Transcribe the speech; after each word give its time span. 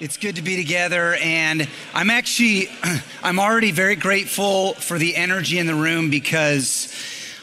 It's 0.00 0.16
good 0.16 0.36
to 0.36 0.42
be 0.42 0.56
together, 0.56 1.14
and 1.16 1.68
I'm 1.92 2.08
actually, 2.08 2.70
I'm 3.22 3.38
already 3.38 3.70
very 3.70 3.96
grateful 3.96 4.72
for 4.72 4.96
the 4.96 5.14
energy 5.14 5.58
in 5.58 5.66
the 5.66 5.74
room 5.74 6.08
because 6.08 6.90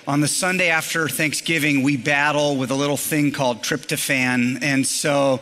on 0.07 0.21
the 0.21 0.28
Sunday 0.28 0.70
after 0.70 1.07
Thanksgiving, 1.07 1.83
we 1.83 1.97
battle 1.97 2.57
with 2.57 2.71
a 2.71 2.73
little 2.73 2.97
thing 2.97 3.31
called 3.31 3.62
tryptophan, 3.62 4.63
and 4.63 4.88
so 4.88 5.39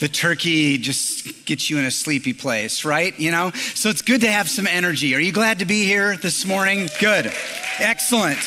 the 0.00 0.08
turkey 0.08 0.76
just 0.76 1.46
gets 1.46 1.70
you 1.70 1.78
in 1.78 1.86
a 1.86 1.90
sleepy 1.90 2.34
place, 2.34 2.84
right? 2.84 3.18
You 3.18 3.30
know, 3.30 3.50
so 3.52 3.88
it's 3.88 4.02
good 4.02 4.20
to 4.20 4.30
have 4.30 4.46
some 4.50 4.66
energy. 4.66 5.14
Are 5.14 5.20
you 5.20 5.32
glad 5.32 5.60
to 5.60 5.64
be 5.64 5.86
here 5.86 6.18
this 6.18 6.44
morning? 6.44 6.90
Good, 7.00 7.32
excellent. 7.78 8.40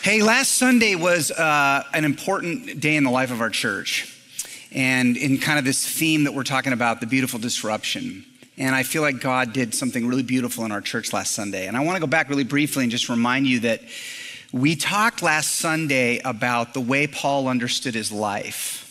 Hey, 0.00 0.22
last 0.22 0.52
Sunday 0.52 0.94
was 0.94 1.30
uh, 1.30 1.82
an 1.92 2.06
important 2.06 2.80
day 2.80 2.96
in 2.96 3.04
the 3.04 3.10
life 3.10 3.30
of 3.30 3.42
our 3.42 3.50
church 3.50 4.15
and 4.76 5.16
in 5.16 5.38
kind 5.38 5.58
of 5.58 5.64
this 5.64 5.84
theme 5.84 6.24
that 6.24 6.34
we're 6.34 6.44
talking 6.44 6.74
about, 6.74 7.00
the 7.00 7.06
beautiful 7.06 7.38
disruption. 7.38 8.26
And 8.58 8.74
I 8.74 8.82
feel 8.82 9.00
like 9.00 9.20
God 9.20 9.54
did 9.54 9.74
something 9.74 10.06
really 10.06 10.22
beautiful 10.22 10.66
in 10.66 10.70
our 10.70 10.82
church 10.82 11.14
last 11.14 11.32
Sunday. 11.32 11.66
And 11.66 11.76
I 11.76 11.80
want 11.80 11.96
to 11.96 12.00
go 12.00 12.06
back 12.06 12.28
really 12.28 12.44
briefly 12.44 12.84
and 12.84 12.90
just 12.90 13.08
remind 13.08 13.46
you 13.46 13.60
that 13.60 13.80
we 14.52 14.76
talked 14.76 15.22
last 15.22 15.56
Sunday 15.56 16.20
about 16.24 16.74
the 16.74 16.80
way 16.80 17.06
Paul 17.06 17.48
understood 17.48 17.94
his 17.94 18.12
life 18.12 18.82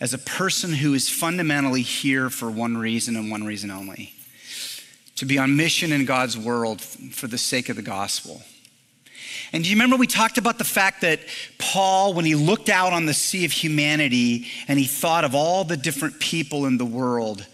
as 0.00 0.14
a 0.14 0.18
person 0.18 0.72
who 0.72 0.94
is 0.94 1.08
fundamentally 1.08 1.82
here 1.82 2.28
for 2.28 2.50
one 2.50 2.76
reason 2.76 3.14
and 3.16 3.30
one 3.30 3.44
reason 3.44 3.70
only 3.70 4.12
to 5.14 5.26
be 5.26 5.38
on 5.38 5.56
mission 5.56 5.92
in 5.92 6.04
God's 6.04 6.36
world 6.36 6.80
for 6.80 7.26
the 7.26 7.38
sake 7.38 7.68
of 7.68 7.76
the 7.76 7.82
gospel. 7.82 8.42
And 9.52 9.64
do 9.64 9.70
you 9.70 9.76
remember 9.76 9.96
we 9.96 10.06
talked 10.06 10.38
about 10.38 10.58
the 10.58 10.64
fact 10.64 11.00
that 11.00 11.20
Paul, 11.58 12.12
when 12.14 12.24
he 12.24 12.34
looked 12.34 12.68
out 12.68 12.92
on 12.92 13.06
the 13.06 13.14
sea 13.14 13.44
of 13.44 13.52
humanity 13.52 14.46
and 14.68 14.78
he 14.78 14.84
thought 14.84 15.24
of 15.24 15.34
all 15.34 15.64
the 15.64 15.76
different 15.76 16.20
people 16.20 16.66
in 16.66 16.76
the 16.76 16.84
world, 16.84 17.46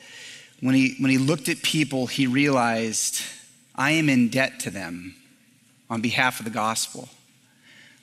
when 0.60 0.74
he, 0.74 0.96
when 0.98 1.10
he 1.10 1.18
looked 1.18 1.48
at 1.48 1.62
people, 1.62 2.06
he 2.06 2.26
realized, 2.26 3.22
I 3.76 3.92
am 3.92 4.08
in 4.08 4.28
debt 4.28 4.60
to 4.60 4.70
them 4.70 5.14
on 5.88 6.00
behalf 6.00 6.40
of 6.40 6.44
the 6.44 6.50
gospel. 6.50 7.08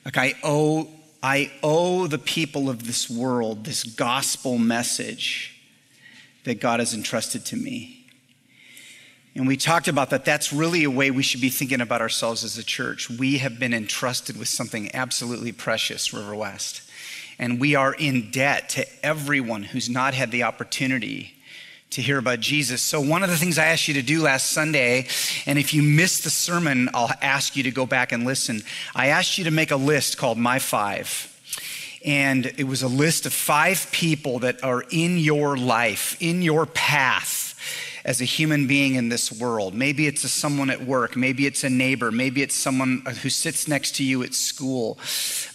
Like 0.04 0.16
I 0.16 0.34
owe, 0.42 0.88
I 1.22 1.52
owe 1.62 2.06
the 2.06 2.18
people 2.18 2.70
of 2.70 2.86
this 2.86 3.10
world 3.10 3.64
this 3.64 3.84
gospel 3.84 4.58
message 4.58 5.60
that 6.44 6.60
God 6.60 6.80
has 6.80 6.94
entrusted 6.94 7.44
to 7.46 7.56
me. 7.56 8.01
And 9.34 9.46
we 9.46 9.56
talked 9.56 9.88
about 9.88 10.10
that. 10.10 10.26
That's 10.26 10.52
really 10.52 10.84
a 10.84 10.90
way 10.90 11.10
we 11.10 11.22
should 11.22 11.40
be 11.40 11.48
thinking 11.48 11.80
about 11.80 12.02
ourselves 12.02 12.44
as 12.44 12.58
a 12.58 12.62
church. 12.62 13.08
We 13.08 13.38
have 13.38 13.58
been 13.58 13.72
entrusted 13.72 14.38
with 14.38 14.48
something 14.48 14.94
absolutely 14.94 15.52
precious, 15.52 16.12
River 16.12 16.34
West. 16.34 16.82
And 17.38 17.58
we 17.58 17.74
are 17.74 17.94
in 17.94 18.30
debt 18.30 18.68
to 18.70 18.86
everyone 19.04 19.62
who's 19.62 19.88
not 19.88 20.12
had 20.12 20.30
the 20.30 20.42
opportunity 20.42 21.34
to 21.90 22.02
hear 22.02 22.18
about 22.18 22.40
Jesus. 22.40 22.82
So, 22.82 23.00
one 23.00 23.22
of 23.22 23.30
the 23.30 23.36
things 23.36 23.58
I 23.58 23.66
asked 23.66 23.88
you 23.88 23.94
to 23.94 24.02
do 24.02 24.22
last 24.22 24.50
Sunday, 24.50 25.06
and 25.46 25.58
if 25.58 25.72
you 25.72 25.82
missed 25.82 26.24
the 26.24 26.30
sermon, 26.30 26.90
I'll 26.94 27.10
ask 27.22 27.56
you 27.56 27.62
to 27.64 27.70
go 27.70 27.86
back 27.86 28.12
and 28.12 28.24
listen. 28.24 28.62
I 28.94 29.08
asked 29.08 29.38
you 29.38 29.44
to 29.44 29.50
make 29.50 29.70
a 29.70 29.76
list 29.76 30.18
called 30.18 30.38
My 30.38 30.58
Five. 30.58 31.28
And 32.04 32.46
it 32.58 32.64
was 32.64 32.82
a 32.82 32.88
list 32.88 33.26
of 33.26 33.32
five 33.32 33.88
people 33.92 34.40
that 34.40 34.64
are 34.64 34.84
in 34.90 35.18
your 35.18 35.56
life, 35.56 36.16
in 36.20 36.42
your 36.42 36.66
path 36.66 37.41
as 38.04 38.20
a 38.20 38.24
human 38.24 38.66
being 38.66 38.94
in 38.94 39.08
this 39.08 39.30
world. 39.32 39.74
Maybe 39.74 40.06
it's 40.06 40.24
a 40.24 40.28
someone 40.28 40.70
at 40.70 40.82
work, 40.82 41.16
maybe 41.16 41.46
it's 41.46 41.64
a 41.64 41.70
neighbor, 41.70 42.10
maybe 42.10 42.42
it's 42.42 42.54
someone 42.54 43.02
who 43.22 43.30
sits 43.30 43.68
next 43.68 43.96
to 43.96 44.04
you 44.04 44.22
at 44.22 44.34
school. 44.34 44.98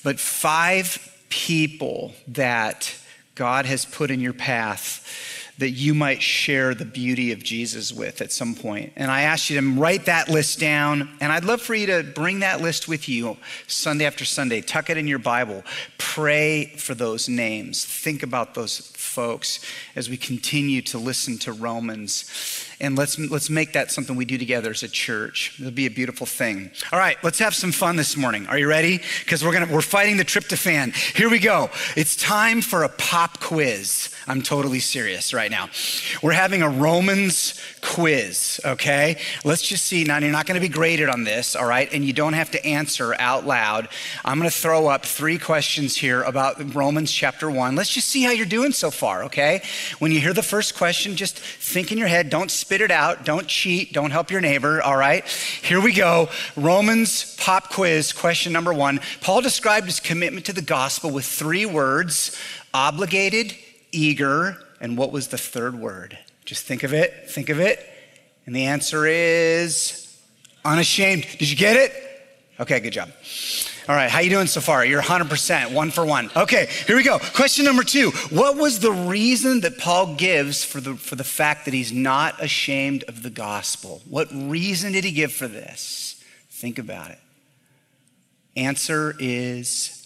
But 0.03 0.19
five 0.19 1.13
people 1.29 2.13
that 2.29 2.93
God 3.35 3.65
has 3.65 3.85
put 3.85 4.11
in 4.11 4.19
your 4.19 4.33
path 4.33 5.03
that 5.57 5.71
you 5.71 5.93
might 5.93 6.21
share 6.21 6.75
the 6.75 6.85
beauty 6.85 7.31
of 7.31 7.43
Jesus 7.43 7.91
with 7.91 8.21
at 8.21 8.31
some 8.31 8.53
point. 8.53 8.93
And 8.95 9.09
I 9.09 9.21
asked 9.21 9.49
you 9.49 9.59
to 9.59 9.79
write 9.79 10.05
that 10.05 10.29
list 10.29 10.59
down, 10.59 11.09
and 11.19 11.31
I'd 11.31 11.45
love 11.45 11.61
for 11.61 11.73
you 11.73 11.87
to 11.87 12.03
bring 12.03 12.39
that 12.41 12.61
list 12.61 12.87
with 12.87 13.09
you 13.09 13.37
Sunday 13.65 14.05
after 14.05 14.23
Sunday. 14.23 14.61
Tuck 14.61 14.89
it 14.89 14.97
in 14.97 15.07
your 15.07 15.19
Bible. 15.19 15.63
Pray 15.97 16.65
for 16.77 16.93
those 16.93 17.27
names. 17.27 17.85
Think 17.85 18.21
about 18.21 18.53
those 18.53 18.79
folks 18.95 19.59
as 19.95 20.09
we 20.09 20.17
continue 20.17 20.81
to 20.83 20.99
listen 20.99 21.39
to 21.39 21.51
Romans. 21.51 22.65
And 22.79 22.95
let's, 22.95 23.17
let's 23.17 23.49
make 23.49 23.73
that 23.73 23.89
something 23.89 24.15
we 24.15 24.25
do 24.25 24.37
together 24.37 24.69
as 24.69 24.83
a 24.83 24.87
church. 24.87 25.59
It'll 25.59 25.71
be 25.71 25.87
a 25.87 25.91
beautiful 25.91 26.27
thing. 26.27 26.69
All 26.91 26.99
right, 26.99 27.17
let's 27.23 27.39
have 27.39 27.55
some 27.55 27.71
fun 27.71 27.95
this 27.95 28.15
morning. 28.15 28.45
Are 28.45 28.59
you 28.59 28.67
ready? 28.67 28.99
Because 29.23 29.43
we're 29.43 29.53
gonna 29.53 29.73
we're 29.73 29.81
fighting 29.81 30.17
the 30.17 30.25
tryptophan. 30.25 30.93
Here 31.15 31.29
we 31.29 31.39
go. 31.39 31.71
It's 31.95 32.15
time 32.15 32.61
for 32.61 32.83
a 32.83 32.89
pop 32.89 33.39
quiz. 33.39 34.13
I'm 34.27 34.41
totally 34.43 34.79
serious 34.79 35.33
right 35.33 35.46
now. 35.51 35.69
We're 36.21 36.33
having 36.33 36.61
a 36.61 36.69
Romans 36.69 37.59
quiz, 37.81 38.59
okay? 38.65 39.17
Let's 39.43 39.61
just 39.61 39.85
see. 39.85 40.03
Now, 40.03 40.19
you're 40.19 40.31
not 40.31 40.45
going 40.45 40.59
to 40.59 40.67
be 40.67 40.71
graded 40.71 41.09
on 41.09 41.23
this, 41.23 41.55
all 41.55 41.65
right? 41.65 41.91
And 41.91 42.03
you 42.03 42.13
don't 42.13 42.33
have 42.33 42.51
to 42.51 42.65
answer 42.65 43.15
out 43.19 43.45
loud. 43.45 43.87
I'm 44.25 44.37
going 44.37 44.49
to 44.49 44.55
throw 44.55 44.87
up 44.87 45.05
three 45.05 45.37
questions 45.37 45.95
here 45.95 46.21
about 46.23 46.75
Romans 46.75 47.11
chapter 47.11 47.49
1. 47.49 47.75
Let's 47.75 47.89
just 47.89 48.09
see 48.09 48.23
how 48.23 48.31
you're 48.31 48.45
doing 48.45 48.71
so 48.71 48.91
far, 48.91 49.23
okay? 49.23 49.61
When 49.99 50.11
you 50.11 50.19
hear 50.19 50.33
the 50.33 50.43
first 50.43 50.75
question, 50.75 51.15
just 51.15 51.39
think 51.39 51.91
in 51.91 51.97
your 51.97 52.07
head. 52.07 52.29
Don't 52.29 52.51
spit 52.51 52.81
it 52.81 52.91
out. 52.91 53.25
Don't 53.25 53.47
cheat. 53.47 53.93
Don't 53.93 54.11
help 54.11 54.31
your 54.31 54.41
neighbor, 54.41 54.81
all 54.81 54.97
right? 54.97 55.25
Here 55.25 55.81
we 55.81 55.93
go. 55.93 56.29
Romans 56.55 57.35
pop 57.37 57.69
quiz, 57.69 58.13
question 58.13 58.53
number 58.53 58.73
one. 58.73 58.99
Paul 59.21 59.41
described 59.41 59.85
his 59.85 59.99
commitment 59.99 60.45
to 60.47 60.53
the 60.53 60.61
gospel 60.61 61.11
with 61.11 61.25
three 61.25 61.65
words 61.65 62.37
obligated, 62.73 63.55
eager, 63.91 64.57
and 64.79 64.97
what 64.97 65.11
was 65.11 65.29
the 65.29 65.37
third 65.37 65.75
word? 65.75 66.17
Just 66.45 66.65
think 66.65 66.83
of 66.83 66.93
it, 66.93 67.29
think 67.29 67.49
of 67.49 67.59
it. 67.59 67.85
And 68.45 68.55
the 68.55 68.67
answer 68.67 69.05
is 69.05 70.17
unashamed. 70.63 71.27
Did 71.37 71.49
you 71.49 71.57
get 71.57 71.75
it? 71.75 71.91
Okay, 72.59 72.79
good 72.79 72.93
job. 72.93 73.09
All 73.89 73.95
right, 73.95 74.09
how 74.09 74.19
you 74.19 74.29
doing 74.29 74.47
so 74.47 74.59
far? 74.59 74.85
You're 74.85 75.01
100%, 75.01 75.73
one 75.73 75.91
for 75.91 76.05
one. 76.05 76.29
Okay, 76.35 76.67
here 76.87 76.95
we 76.95 77.03
go. 77.03 77.19
Question 77.19 77.63
number 77.63 77.83
two. 77.83 78.11
What 78.31 78.57
was 78.57 78.79
the 78.79 78.91
reason 78.91 79.61
that 79.61 79.77
Paul 79.77 80.15
gives 80.15 80.63
for 80.63 80.81
the, 80.81 80.95
for 80.95 81.15
the 81.15 81.23
fact 81.23 81.65
that 81.65 81.73
he's 81.73 81.93
not 81.93 82.43
ashamed 82.43 83.03
of 83.03 83.23
the 83.23 83.29
gospel? 83.29 84.01
What 84.09 84.27
reason 84.31 84.91
did 84.91 85.05
he 85.05 85.11
give 85.11 85.31
for 85.31 85.47
this? 85.47 86.21
Think 86.49 86.79
about 86.79 87.11
it. 87.11 87.19
Answer 88.57 89.15
is 89.19 89.96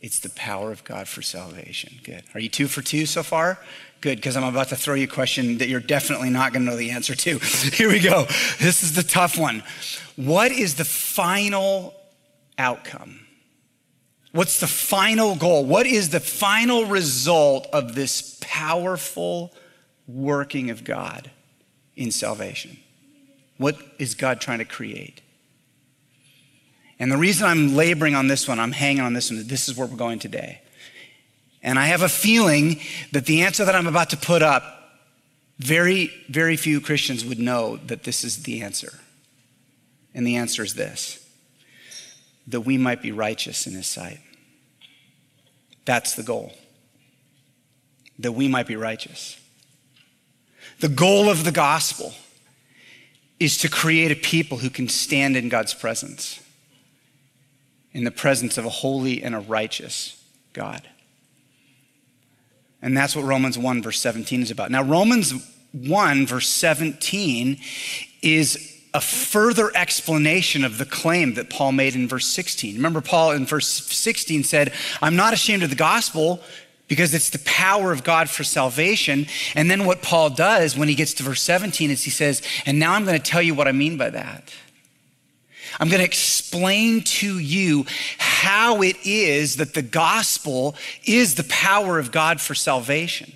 it's 0.00 0.18
the 0.18 0.30
power 0.30 0.72
of 0.72 0.82
God 0.84 1.08
for 1.08 1.22
salvation. 1.22 2.00
Good. 2.02 2.24
Are 2.34 2.40
you 2.40 2.48
two 2.48 2.68
for 2.68 2.80
two 2.82 3.06
so 3.06 3.22
far? 3.22 3.58
Good, 4.00 4.16
because 4.16 4.36
I'm 4.36 4.44
about 4.44 4.68
to 4.68 4.76
throw 4.76 4.94
you 4.94 5.04
a 5.04 5.06
question 5.06 5.58
that 5.58 5.68
you're 5.68 5.78
definitely 5.78 6.30
not 6.30 6.52
going 6.52 6.64
to 6.64 6.70
know 6.70 6.76
the 6.76 6.90
answer 6.90 7.14
to. 7.14 7.38
Here 7.74 7.88
we 7.88 8.00
go. 8.00 8.24
This 8.58 8.82
is 8.82 8.94
the 8.94 9.02
tough 9.02 9.38
one. 9.38 9.62
What 10.16 10.52
is 10.52 10.76
the 10.76 10.86
final 10.86 11.94
outcome? 12.56 13.26
What's 14.32 14.60
the 14.60 14.66
final 14.66 15.34
goal? 15.34 15.66
What 15.66 15.86
is 15.86 16.10
the 16.10 16.20
final 16.20 16.86
result 16.86 17.66
of 17.72 17.94
this 17.94 18.38
powerful 18.40 19.52
working 20.06 20.70
of 20.70 20.84
God 20.84 21.30
in 21.96 22.10
salvation? 22.10 22.78
What 23.58 23.76
is 23.98 24.14
God 24.14 24.40
trying 24.40 24.60
to 24.60 24.64
create? 24.64 25.20
And 27.00 27.10
the 27.10 27.16
reason 27.16 27.46
I'm 27.46 27.74
laboring 27.74 28.14
on 28.14 28.28
this 28.28 28.46
one, 28.46 28.60
I'm 28.60 28.72
hanging 28.72 29.02
on 29.02 29.14
this 29.14 29.30
one, 29.30 29.46
this 29.46 29.68
is 29.68 29.76
where 29.76 29.86
we're 29.86 29.96
going 29.96 30.18
today. 30.18 30.60
And 31.62 31.78
I 31.78 31.86
have 31.86 32.02
a 32.02 32.08
feeling 32.10 32.78
that 33.12 33.24
the 33.24 33.42
answer 33.42 33.64
that 33.64 33.74
I'm 33.74 33.86
about 33.86 34.10
to 34.10 34.18
put 34.18 34.42
up, 34.42 34.62
very, 35.58 36.12
very 36.28 36.56
few 36.56 36.80
Christians 36.80 37.24
would 37.24 37.38
know 37.38 37.78
that 37.86 38.04
this 38.04 38.22
is 38.22 38.42
the 38.42 38.62
answer. 38.62 39.00
And 40.14 40.26
the 40.26 40.36
answer 40.36 40.62
is 40.62 40.74
this 40.74 41.16
that 42.46 42.62
we 42.62 42.76
might 42.76 43.00
be 43.00 43.12
righteous 43.12 43.66
in 43.66 43.74
His 43.74 43.86
sight. 43.86 44.18
That's 45.84 46.14
the 46.14 46.22
goal. 46.22 46.52
That 48.18 48.32
we 48.32 48.48
might 48.48 48.66
be 48.66 48.76
righteous. 48.76 49.40
The 50.80 50.88
goal 50.88 51.30
of 51.30 51.44
the 51.44 51.52
gospel 51.52 52.12
is 53.38 53.58
to 53.58 53.68
create 53.68 54.10
a 54.10 54.16
people 54.16 54.58
who 54.58 54.68
can 54.68 54.88
stand 54.88 55.36
in 55.36 55.48
God's 55.48 55.74
presence 55.74 56.40
in 57.92 58.04
the 58.04 58.10
presence 58.10 58.58
of 58.58 58.64
a 58.64 58.70
holy 58.70 59.22
and 59.22 59.34
a 59.34 59.40
righteous 59.40 60.22
God. 60.52 60.88
And 62.82 62.96
that's 62.96 63.14
what 63.14 63.24
Romans 63.24 63.58
1, 63.58 63.82
verse 63.82 64.00
17 64.00 64.42
is 64.42 64.50
about. 64.50 64.70
Now, 64.70 64.82
Romans 64.82 65.34
1, 65.72 66.26
verse 66.26 66.48
17 66.48 67.58
is 68.22 68.80
a 68.92 69.00
further 69.00 69.70
explanation 69.74 70.64
of 70.64 70.78
the 70.78 70.84
claim 70.84 71.34
that 71.34 71.50
Paul 71.50 71.72
made 71.72 71.94
in 71.94 72.08
verse 72.08 72.26
16. 72.26 72.74
Remember, 72.76 73.00
Paul 73.00 73.32
in 73.32 73.46
verse 73.46 73.68
16 73.68 74.44
said, 74.44 74.72
I'm 75.00 75.16
not 75.16 75.32
ashamed 75.32 75.62
of 75.62 75.70
the 75.70 75.76
gospel 75.76 76.40
because 76.88 77.14
it's 77.14 77.30
the 77.30 77.38
power 77.40 77.92
of 77.92 78.02
God 78.02 78.28
for 78.28 78.42
salvation. 78.42 79.26
And 79.54 79.70
then 79.70 79.84
what 79.84 80.02
Paul 80.02 80.30
does 80.30 80.76
when 80.76 80.88
he 80.88 80.96
gets 80.96 81.14
to 81.14 81.22
verse 81.22 81.40
17 81.42 81.90
is 81.90 82.02
he 82.02 82.10
says, 82.10 82.42
And 82.66 82.80
now 82.80 82.94
I'm 82.94 83.04
going 83.04 83.20
to 83.20 83.30
tell 83.30 83.42
you 83.42 83.54
what 83.54 83.68
I 83.68 83.72
mean 83.72 83.96
by 83.96 84.10
that. 84.10 84.52
I'm 85.78 85.88
going 85.88 86.00
to 86.00 86.04
explain 86.04 87.02
to 87.02 87.38
you 87.38 87.86
how 88.18 88.82
it 88.82 88.96
is 89.04 89.56
that 89.56 89.74
the 89.74 89.82
gospel 89.82 90.74
is 91.04 91.34
the 91.34 91.44
power 91.44 91.98
of 91.98 92.10
God 92.10 92.40
for 92.40 92.54
salvation. 92.54 93.32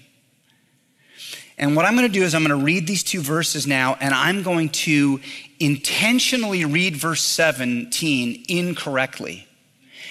And 1.56 1.76
what 1.76 1.84
I'm 1.84 1.94
going 1.94 2.08
to 2.08 2.12
do 2.12 2.24
is 2.24 2.34
I'm 2.34 2.44
going 2.44 2.58
to 2.58 2.64
read 2.64 2.86
these 2.86 3.04
two 3.04 3.20
verses 3.20 3.66
now, 3.66 3.96
and 4.00 4.12
I'm 4.12 4.42
going 4.42 4.70
to 4.70 5.20
intentionally 5.60 6.64
read 6.64 6.96
verse 6.96 7.22
17 7.22 8.44
incorrectly. 8.48 9.46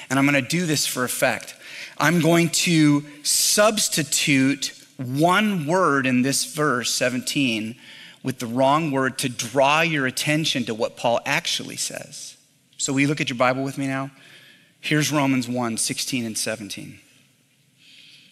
And 0.10 0.18
I'm 0.18 0.26
going 0.26 0.42
to 0.42 0.48
do 0.48 0.66
this 0.66 0.88
for 0.88 1.04
effect. 1.04 1.56
I'm 1.98 2.22
going 2.22 2.50
to 2.50 3.04
substitute 3.24 4.74
one 4.98 5.66
word 5.66 6.06
in 6.06 6.22
this 6.22 6.46
verse 6.46 6.94
17 6.94 7.76
with 8.24 8.40
the 8.40 8.48
wrong 8.48 8.92
word 8.92 9.18
to 9.20 9.30
draw 9.30 9.82
your 9.82 10.08
attention 10.08 10.64
to 10.66 10.74
what 10.74 10.98
Paul 10.98 11.20
actually 11.26 11.76
says. 11.76 12.38
So, 12.78 12.94
will 12.94 13.02
you 13.02 13.08
look 13.08 13.22
at 13.22 13.30
your 13.30 13.38
Bible 13.38 13.64
with 13.64 13.78
me 13.78 13.88
now? 13.88 14.12
Here's 14.80 15.12
Romans 15.12 15.48
1 15.48 15.78
16 15.78 16.26
and 16.26 16.38
17. 16.38 17.00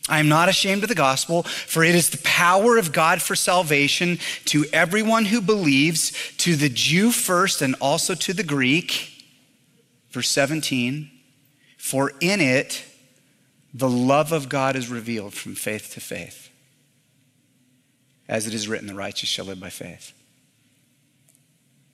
I 0.09 0.19
am 0.19 0.27
not 0.27 0.49
ashamed 0.49 0.83
of 0.83 0.89
the 0.89 0.95
gospel, 0.95 1.43
for 1.43 1.83
it 1.83 1.93
is 1.93 2.09
the 2.09 2.17
power 2.23 2.77
of 2.77 2.91
God 2.91 3.21
for 3.21 3.35
salvation 3.35 4.17
to 4.45 4.65
everyone 4.73 5.25
who 5.25 5.41
believes, 5.41 6.11
to 6.37 6.55
the 6.55 6.69
Jew 6.69 7.11
first 7.11 7.61
and 7.61 7.75
also 7.79 8.15
to 8.15 8.33
the 8.33 8.43
Greek. 8.43 9.23
Verse 10.09 10.29
17, 10.29 11.09
for 11.77 12.11
in 12.19 12.41
it 12.41 12.83
the 13.73 13.89
love 13.89 14.33
of 14.33 14.49
God 14.49 14.75
is 14.75 14.89
revealed 14.89 15.33
from 15.33 15.55
faith 15.55 15.93
to 15.93 16.01
faith. 16.01 16.50
As 18.31 18.47
it 18.47 18.53
is 18.53 18.69
written, 18.69 18.87
the 18.87 18.95
righteous 18.95 19.27
shall 19.27 19.45
live 19.45 19.59
by 19.59 19.69
faith. 19.69 20.13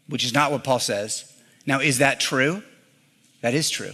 Which 0.07 0.23
is 0.23 0.35
not 0.35 0.51
what 0.51 0.63
Paul 0.63 0.79
says. 0.79 1.33
Now, 1.65 1.79
is 1.79 1.97
that 1.97 2.19
true? 2.19 2.61
That 3.41 3.55
is 3.55 3.71
true. 3.71 3.93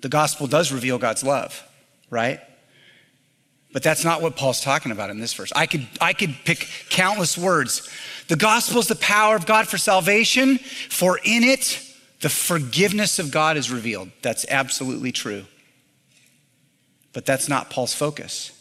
The 0.00 0.08
gospel 0.08 0.46
does 0.46 0.72
reveal 0.72 0.96
God's 0.96 1.22
love, 1.22 1.62
right? 2.08 2.40
But 3.70 3.82
that's 3.82 4.02
not 4.02 4.22
what 4.22 4.34
Paul's 4.34 4.62
talking 4.62 4.92
about 4.92 5.10
in 5.10 5.20
this 5.20 5.34
verse. 5.34 5.52
I 5.54 5.66
could, 5.66 5.86
I 6.00 6.14
could 6.14 6.34
pick 6.46 6.66
countless 6.88 7.36
words. 7.36 7.88
The 8.28 8.36
gospel 8.36 8.80
is 8.80 8.86
the 8.86 8.96
power 8.96 9.36
of 9.36 9.44
God 9.44 9.68
for 9.68 9.76
salvation, 9.76 10.56
for 10.88 11.20
in 11.22 11.44
it 11.44 11.86
the 12.20 12.30
forgiveness 12.30 13.18
of 13.18 13.30
God 13.30 13.58
is 13.58 13.70
revealed. 13.70 14.10
That's 14.22 14.46
absolutely 14.48 15.12
true. 15.12 15.44
But 17.12 17.26
that's 17.26 17.48
not 17.48 17.68
Paul's 17.68 17.94
focus. 17.94 18.52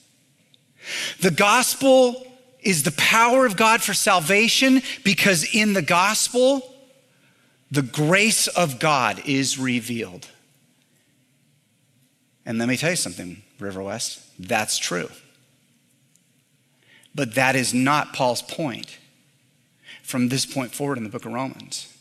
The 1.21 1.31
gospel 1.31 2.25
is 2.61 2.83
the 2.83 2.91
power 2.91 3.45
of 3.45 3.55
God 3.55 3.81
for 3.81 3.93
salvation 3.93 4.81
because 5.03 5.53
in 5.53 5.73
the 5.73 5.81
gospel, 5.81 6.75
the 7.71 7.81
grace 7.81 8.47
of 8.47 8.79
God 8.79 9.21
is 9.25 9.57
revealed. 9.57 10.27
And 12.45 12.57
let 12.57 12.67
me 12.67 12.77
tell 12.77 12.89
you 12.89 12.95
something, 12.95 13.43
River 13.59 13.83
West, 13.83 14.21
that's 14.39 14.77
true. 14.77 15.09
But 17.13 17.35
that 17.35 17.55
is 17.55 17.73
not 17.73 18.13
Paul's 18.13 18.41
point 18.41 18.97
from 20.03 20.29
this 20.29 20.45
point 20.45 20.73
forward 20.73 20.97
in 20.97 21.03
the 21.03 21.09
book 21.09 21.25
of 21.25 21.33
Romans. 21.33 21.93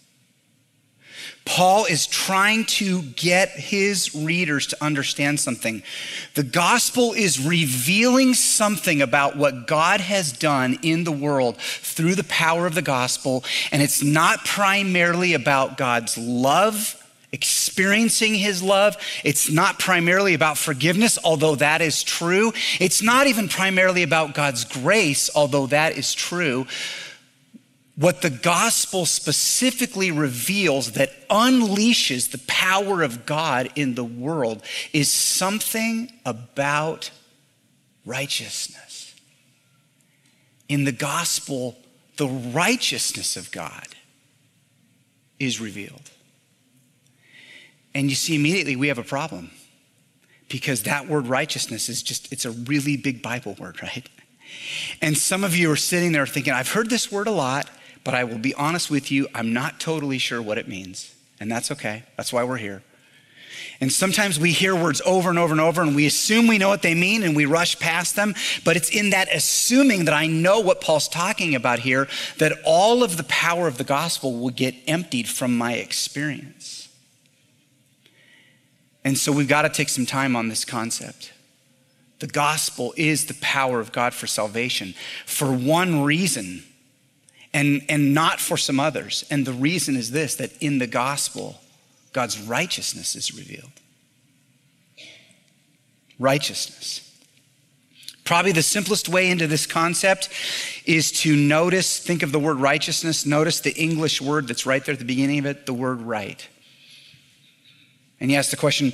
Paul 1.48 1.86
is 1.86 2.06
trying 2.06 2.66
to 2.66 3.00
get 3.00 3.48
his 3.48 4.14
readers 4.14 4.66
to 4.66 4.84
understand 4.84 5.40
something. 5.40 5.82
The 6.34 6.42
gospel 6.42 7.14
is 7.14 7.40
revealing 7.40 8.34
something 8.34 9.00
about 9.00 9.38
what 9.38 9.66
God 9.66 10.02
has 10.02 10.30
done 10.30 10.78
in 10.82 11.04
the 11.04 11.10
world 11.10 11.56
through 11.56 12.16
the 12.16 12.24
power 12.24 12.66
of 12.66 12.74
the 12.74 12.82
gospel, 12.82 13.44
and 13.72 13.80
it's 13.80 14.02
not 14.02 14.44
primarily 14.44 15.32
about 15.32 15.78
God's 15.78 16.18
love 16.18 17.02
experiencing 17.32 18.34
his 18.34 18.62
love. 18.62 18.96
It's 19.22 19.50
not 19.50 19.78
primarily 19.78 20.32
about 20.32 20.56
forgiveness, 20.56 21.18
although 21.22 21.56
that 21.56 21.82
is 21.82 22.02
true. 22.02 22.52
It's 22.80 23.02
not 23.02 23.26
even 23.26 23.48
primarily 23.48 24.02
about 24.02 24.34
God's 24.34 24.64
grace, 24.64 25.28
although 25.34 25.66
that 25.66 25.98
is 25.98 26.14
true. 26.14 26.66
What 27.98 28.22
the 28.22 28.30
gospel 28.30 29.06
specifically 29.06 30.12
reveals 30.12 30.92
that 30.92 31.28
unleashes 31.28 32.30
the 32.30 32.38
power 32.46 33.02
of 33.02 33.26
God 33.26 33.70
in 33.74 33.96
the 33.96 34.04
world 34.04 34.62
is 34.92 35.10
something 35.10 36.12
about 36.24 37.10
righteousness. 38.06 39.16
In 40.68 40.84
the 40.84 40.92
gospel, 40.92 41.76
the 42.18 42.28
righteousness 42.28 43.36
of 43.36 43.50
God 43.50 43.88
is 45.40 45.60
revealed. 45.60 46.12
And 47.96 48.10
you 48.10 48.14
see, 48.14 48.36
immediately 48.36 48.76
we 48.76 48.86
have 48.86 48.98
a 48.98 49.02
problem 49.02 49.50
because 50.48 50.84
that 50.84 51.08
word 51.08 51.26
righteousness 51.26 51.88
is 51.88 52.00
just, 52.00 52.32
it's 52.32 52.44
a 52.44 52.52
really 52.52 52.96
big 52.96 53.22
Bible 53.22 53.56
word, 53.58 53.82
right? 53.82 54.08
And 55.02 55.18
some 55.18 55.42
of 55.42 55.56
you 55.56 55.68
are 55.72 55.76
sitting 55.76 56.12
there 56.12 56.28
thinking, 56.28 56.52
I've 56.52 56.70
heard 56.70 56.90
this 56.90 57.10
word 57.10 57.26
a 57.26 57.32
lot, 57.32 57.68
but 58.04 58.14
I 58.14 58.24
will 58.24 58.38
be 58.38 58.54
honest 58.54 58.90
with 58.90 59.10
you, 59.10 59.28
I'm 59.34 59.52
not 59.52 59.80
totally 59.80 60.18
sure 60.18 60.40
what 60.40 60.58
it 60.58 60.68
means. 60.68 61.14
And 61.40 61.50
that's 61.50 61.70
okay. 61.70 62.04
That's 62.16 62.32
why 62.32 62.44
we're 62.44 62.56
here. 62.56 62.82
And 63.80 63.92
sometimes 63.92 64.40
we 64.40 64.50
hear 64.50 64.74
words 64.74 65.00
over 65.06 65.30
and 65.30 65.38
over 65.38 65.52
and 65.52 65.60
over 65.60 65.82
and 65.82 65.94
we 65.94 66.06
assume 66.06 66.48
we 66.48 66.58
know 66.58 66.68
what 66.68 66.82
they 66.82 66.94
mean 66.94 67.22
and 67.22 67.36
we 67.36 67.44
rush 67.44 67.78
past 67.78 68.16
them. 68.16 68.34
But 68.64 68.76
it's 68.76 68.90
in 68.90 69.10
that 69.10 69.28
assuming 69.32 70.06
that 70.06 70.14
I 70.14 70.26
know 70.26 70.60
what 70.60 70.80
Paul's 70.80 71.08
talking 71.08 71.54
about 71.54 71.78
here 71.80 72.08
that 72.38 72.52
all 72.64 73.04
of 73.04 73.16
the 73.16 73.24
power 73.24 73.68
of 73.68 73.78
the 73.78 73.84
gospel 73.84 74.38
will 74.38 74.50
get 74.50 74.74
emptied 74.88 75.28
from 75.28 75.56
my 75.56 75.74
experience. 75.74 76.88
And 79.04 79.16
so 79.16 79.30
we've 79.30 79.48
got 79.48 79.62
to 79.62 79.68
take 79.68 79.88
some 79.88 80.06
time 80.06 80.34
on 80.34 80.48
this 80.48 80.64
concept. 80.64 81.32
The 82.18 82.26
gospel 82.26 82.92
is 82.96 83.26
the 83.26 83.36
power 83.40 83.78
of 83.78 83.92
God 83.92 84.12
for 84.12 84.26
salvation 84.26 84.94
for 85.24 85.52
one 85.52 86.02
reason 86.02 86.64
and, 87.58 87.82
and 87.88 88.14
not 88.14 88.38
for 88.38 88.56
some 88.56 88.78
others. 88.78 89.24
And 89.30 89.44
the 89.44 89.52
reason 89.52 89.96
is 89.96 90.12
this 90.12 90.36
that 90.36 90.52
in 90.62 90.78
the 90.78 90.86
gospel, 90.86 91.60
God's 92.12 92.40
righteousness 92.40 93.16
is 93.16 93.34
revealed. 93.34 93.72
Righteousness. 96.20 97.04
Probably 98.24 98.52
the 98.52 98.62
simplest 98.62 99.08
way 99.08 99.28
into 99.28 99.48
this 99.48 99.66
concept 99.66 100.28
is 100.84 101.10
to 101.22 101.34
notice, 101.34 101.98
think 101.98 102.22
of 102.22 102.30
the 102.30 102.38
word 102.38 102.58
righteousness, 102.58 103.26
notice 103.26 103.58
the 103.60 103.74
English 103.74 104.20
word 104.20 104.46
that's 104.46 104.64
right 104.64 104.84
there 104.84 104.92
at 104.92 105.00
the 105.00 105.04
beginning 105.04 105.40
of 105.40 105.46
it, 105.46 105.66
the 105.66 105.74
word 105.74 106.00
right. 106.02 106.46
And 108.20 108.30
you 108.30 108.36
ask 108.36 108.50
the 108.50 108.56
question, 108.56 108.92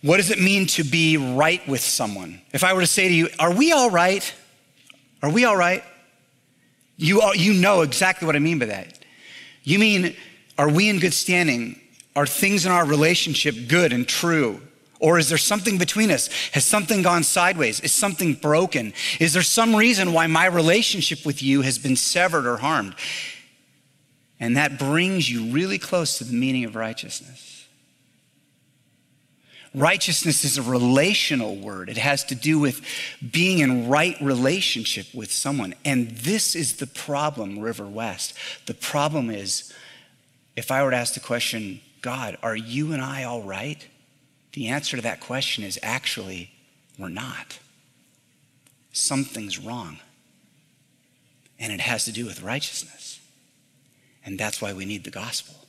what 0.00 0.16
does 0.18 0.30
it 0.30 0.40
mean 0.40 0.66
to 0.68 0.84
be 0.84 1.18
right 1.18 1.66
with 1.68 1.80
someone? 1.80 2.40
If 2.52 2.64
I 2.64 2.72
were 2.72 2.80
to 2.80 2.86
say 2.86 3.08
to 3.08 3.14
you, 3.14 3.28
are 3.38 3.52
we 3.52 3.72
all 3.72 3.90
right? 3.90 4.32
Are 5.22 5.30
we 5.30 5.44
all 5.44 5.56
right? 5.56 5.82
You, 6.96 7.22
you 7.34 7.54
know 7.54 7.82
exactly 7.82 8.26
what 8.26 8.36
I 8.36 8.38
mean 8.38 8.58
by 8.58 8.66
that. 8.66 8.98
You 9.62 9.78
mean, 9.78 10.14
are 10.58 10.68
we 10.68 10.88
in 10.88 10.98
good 10.98 11.14
standing? 11.14 11.80
Are 12.14 12.26
things 12.26 12.64
in 12.66 12.72
our 12.72 12.84
relationship 12.84 13.56
good 13.68 13.92
and 13.92 14.06
true? 14.06 14.60
Or 15.00 15.18
is 15.18 15.28
there 15.28 15.38
something 15.38 15.76
between 15.76 16.10
us? 16.10 16.28
Has 16.52 16.64
something 16.64 17.02
gone 17.02 17.24
sideways? 17.24 17.80
Is 17.80 17.92
something 17.92 18.34
broken? 18.34 18.92
Is 19.20 19.32
there 19.32 19.42
some 19.42 19.74
reason 19.74 20.12
why 20.12 20.26
my 20.28 20.46
relationship 20.46 21.26
with 21.26 21.42
you 21.42 21.62
has 21.62 21.78
been 21.78 21.96
severed 21.96 22.46
or 22.46 22.58
harmed? 22.58 22.94
And 24.38 24.56
that 24.56 24.78
brings 24.78 25.30
you 25.30 25.52
really 25.52 25.78
close 25.78 26.18
to 26.18 26.24
the 26.24 26.32
meaning 26.32 26.64
of 26.64 26.76
righteousness. 26.76 27.53
Righteousness 29.74 30.44
is 30.44 30.56
a 30.56 30.62
relational 30.62 31.56
word. 31.56 31.88
It 31.88 31.96
has 31.96 32.22
to 32.24 32.36
do 32.36 32.60
with 32.60 32.80
being 33.32 33.58
in 33.58 33.88
right 33.88 34.16
relationship 34.20 35.06
with 35.12 35.32
someone. 35.32 35.74
And 35.84 36.10
this 36.10 36.54
is 36.54 36.76
the 36.76 36.86
problem, 36.86 37.58
River 37.58 37.86
West. 37.86 38.34
The 38.66 38.74
problem 38.74 39.30
is 39.30 39.72
if 40.54 40.70
I 40.70 40.84
were 40.84 40.90
to 40.90 40.96
ask 40.96 41.14
the 41.14 41.20
question, 41.20 41.80
God, 42.02 42.38
are 42.42 42.54
you 42.54 42.92
and 42.92 43.02
I 43.02 43.24
all 43.24 43.42
right? 43.42 43.84
The 44.52 44.68
answer 44.68 44.96
to 44.96 45.02
that 45.02 45.18
question 45.18 45.64
is 45.64 45.78
actually, 45.82 46.52
we're 46.96 47.08
not. 47.08 47.58
Something's 48.92 49.58
wrong. 49.58 49.98
And 51.58 51.72
it 51.72 51.80
has 51.80 52.04
to 52.04 52.12
do 52.12 52.26
with 52.26 52.42
righteousness. 52.42 53.18
And 54.24 54.38
that's 54.38 54.62
why 54.62 54.72
we 54.72 54.84
need 54.84 55.02
the 55.02 55.10
gospel. 55.10 55.63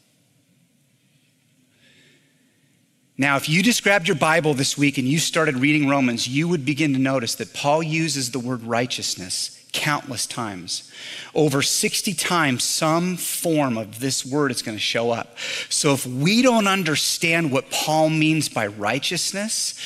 Now, 3.18 3.38
if 3.38 3.48
you 3.48 3.64
just 3.64 3.82
grabbed 3.82 4.08
your 4.08 4.18
Bible 4.18 4.54
this 4.54 4.78
week 4.78 4.98
and 4.98 5.08
you 5.08 5.20
started 5.20 5.56
reading 5.56 5.88
Romans, 5.88 6.28
you 6.28 6.48
would 6.50 6.66
begin 6.66 6.92
to 6.94 7.00
notice 7.00 7.36
that 7.36 7.54
Paul 7.54 7.82
uses 7.82 8.32
the 8.32 8.40
word 8.40 8.64
righteousness 8.64 9.56
countless 9.76 10.26
times. 10.26 10.90
Over 11.34 11.62
60 11.62 12.14
times, 12.14 12.64
some 12.64 13.18
form 13.18 13.78
of 13.78 14.00
this 14.00 14.26
word 14.26 14.52
is 14.52 14.62
going 14.62 14.78
to 14.78 14.82
show 14.82 15.12
up. 15.12 15.38
So 15.70 15.94
if 15.94 16.06
we 16.06 16.42
don't 16.42 16.68
understand 16.68 17.52
what 17.52 17.70
Paul 17.72 18.10
means 18.10 18.48
by 18.48 18.68
righteousness, 18.68 19.80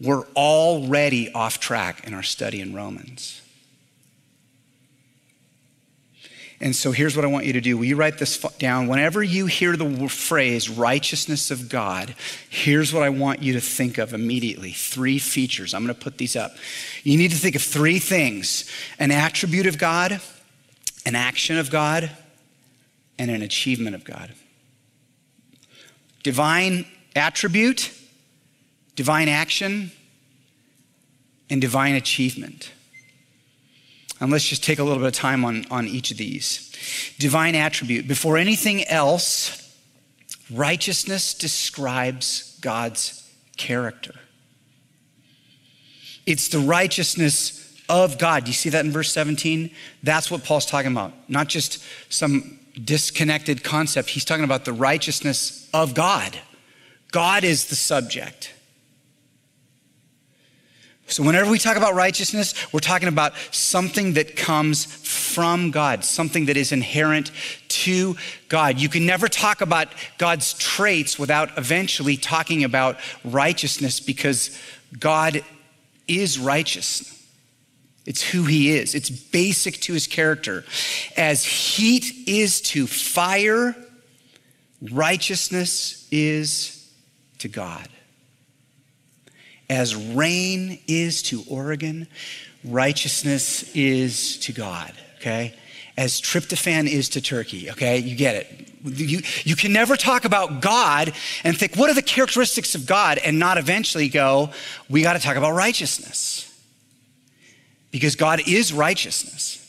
we're 0.00 0.26
already 0.36 1.32
off 1.32 1.58
track 1.58 2.06
in 2.06 2.12
our 2.12 2.22
study 2.22 2.60
in 2.60 2.74
Romans. 2.74 3.40
And 6.58 6.74
so 6.74 6.90
here's 6.90 7.14
what 7.14 7.24
I 7.24 7.28
want 7.28 7.44
you 7.44 7.52
to 7.52 7.60
do. 7.60 7.76
Will 7.76 7.84
you 7.84 7.96
write 7.96 8.16
this 8.16 8.38
down? 8.58 8.88
Whenever 8.88 9.22
you 9.22 9.46
hear 9.46 9.76
the 9.76 10.08
phrase 10.08 10.70
righteousness 10.70 11.50
of 11.50 11.68
God, 11.68 12.14
here's 12.48 12.94
what 12.94 13.02
I 13.02 13.10
want 13.10 13.42
you 13.42 13.52
to 13.52 13.60
think 13.60 13.98
of 13.98 14.14
immediately. 14.14 14.72
Three 14.72 15.18
features. 15.18 15.74
I'm 15.74 15.84
going 15.84 15.94
to 15.94 16.00
put 16.00 16.16
these 16.16 16.34
up. 16.34 16.52
You 17.02 17.18
need 17.18 17.30
to 17.32 17.36
think 17.36 17.56
of 17.56 17.62
three 17.62 17.98
things 17.98 18.70
an 18.98 19.10
attribute 19.10 19.66
of 19.66 19.76
God, 19.76 20.20
an 21.04 21.14
action 21.14 21.58
of 21.58 21.70
God, 21.70 22.10
and 23.18 23.30
an 23.30 23.42
achievement 23.42 23.94
of 23.94 24.04
God. 24.04 24.32
Divine 26.22 26.86
attribute, 27.14 27.92
divine 28.94 29.28
action, 29.28 29.92
and 31.50 31.60
divine 31.60 31.94
achievement. 31.94 32.72
And 34.20 34.30
let's 34.30 34.46
just 34.46 34.64
take 34.64 34.78
a 34.78 34.84
little 34.84 34.98
bit 34.98 35.08
of 35.08 35.12
time 35.12 35.44
on, 35.44 35.66
on 35.70 35.86
each 35.86 36.10
of 36.10 36.16
these. 36.16 36.72
Divine 37.18 37.54
attribute. 37.54 38.08
Before 38.08 38.38
anything 38.38 38.86
else, 38.88 39.76
righteousness 40.50 41.34
describes 41.34 42.58
God's 42.60 43.30
character. 43.56 44.14
It's 46.24 46.48
the 46.48 46.58
righteousness 46.58 47.62
of 47.88 48.18
God. 48.18 48.44
Do 48.44 48.50
you 48.50 48.54
see 48.54 48.70
that 48.70 48.84
in 48.84 48.90
verse 48.90 49.12
17? 49.12 49.70
That's 50.02 50.30
what 50.30 50.44
Paul's 50.44 50.66
talking 50.66 50.90
about. 50.90 51.12
Not 51.28 51.48
just 51.48 51.82
some 52.08 52.58
disconnected 52.82 53.62
concept. 53.62 54.10
He's 54.10 54.24
talking 54.24 54.44
about 54.44 54.64
the 54.64 54.72
righteousness 54.72 55.68
of 55.72 55.94
God. 55.94 56.38
God 57.12 57.44
is 57.44 57.66
the 57.66 57.76
subject. 57.76 58.52
So, 61.08 61.22
whenever 61.22 61.48
we 61.48 61.60
talk 61.60 61.76
about 61.76 61.94
righteousness, 61.94 62.52
we're 62.72 62.80
talking 62.80 63.06
about 63.06 63.32
something 63.52 64.14
that 64.14 64.34
comes 64.34 64.84
from 64.84 65.70
God, 65.70 66.04
something 66.04 66.46
that 66.46 66.56
is 66.56 66.72
inherent 66.72 67.30
to 67.68 68.16
God. 68.48 68.80
You 68.80 68.88
can 68.88 69.06
never 69.06 69.28
talk 69.28 69.60
about 69.60 69.88
God's 70.18 70.54
traits 70.54 71.16
without 71.16 71.56
eventually 71.56 72.16
talking 72.16 72.64
about 72.64 72.98
righteousness 73.24 74.00
because 74.00 74.60
God 74.98 75.44
is 76.08 76.40
righteous. 76.40 77.12
It's 78.04 78.22
who 78.22 78.44
he 78.44 78.70
is, 78.76 78.96
it's 78.96 79.10
basic 79.10 79.80
to 79.82 79.92
his 79.92 80.08
character. 80.08 80.64
As 81.16 81.44
heat 81.44 82.28
is 82.28 82.60
to 82.62 82.88
fire, 82.88 83.76
righteousness 84.80 86.08
is 86.10 86.90
to 87.38 87.48
God. 87.48 87.88
As 89.68 89.96
rain 89.96 90.78
is 90.86 91.22
to 91.22 91.42
Oregon, 91.48 92.06
righteousness 92.64 93.74
is 93.74 94.38
to 94.38 94.52
God, 94.52 94.92
okay? 95.16 95.54
As 95.96 96.20
tryptophan 96.20 96.86
is 96.86 97.08
to 97.10 97.20
Turkey, 97.20 97.70
okay? 97.70 97.98
You 97.98 98.16
get 98.16 98.36
it. 98.36 98.68
You, 98.84 99.22
you 99.42 99.56
can 99.56 99.72
never 99.72 99.96
talk 99.96 100.24
about 100.24 100.60
God 100.60 101.12
and 101.42 101.58
think, 101.58 101.74
what 101.74 101.90
are 101.90 101.94
the 101.94 102.02
characteristics 102.02 102.74
of 102.74 102.86
God, 102.86 103.18
and 103.18 103.38
not 103.38 103.58
eventually 103.58 104.08
go, 104.08 104.50
we 104.88 105.02
got 105.02 105.14
to 105.14 105.18
talk 105.18 105.36
about 105.36 105.54
righteousness. 105.54 106.42
Because 107.90 108.14
God 108.14 108.46
is 108.46 108.72
righteousness. 108.72 109.62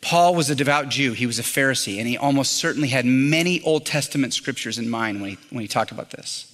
Paul 0.00 0.34
was 0.34 0.48
a 0.48 0.54
devout 0.54 0.88
Jew. 0.88 1.12
He 1.12 1.26
was 1.26 1.38
a 1.38 1.42
Pharisee, 1.42 1.98
and 1.98 2.08
he 2.08 2.16
almost 2.16 2.52
certainly 2.52 2.88
had 2.88 3.04
many 3.04 3.60
Old 3.62 3.84
Testament 3.84 4.32
scriptures 4.32 4.78
in 4.78 4.88
mind 4.88 5.20
when 5.20 5.30
he, 5.30 5.38
when 5.50 5.60
he 5.62 5.68
talked 5.68 5.92
about 5.92 6.10
this 6.10 6.51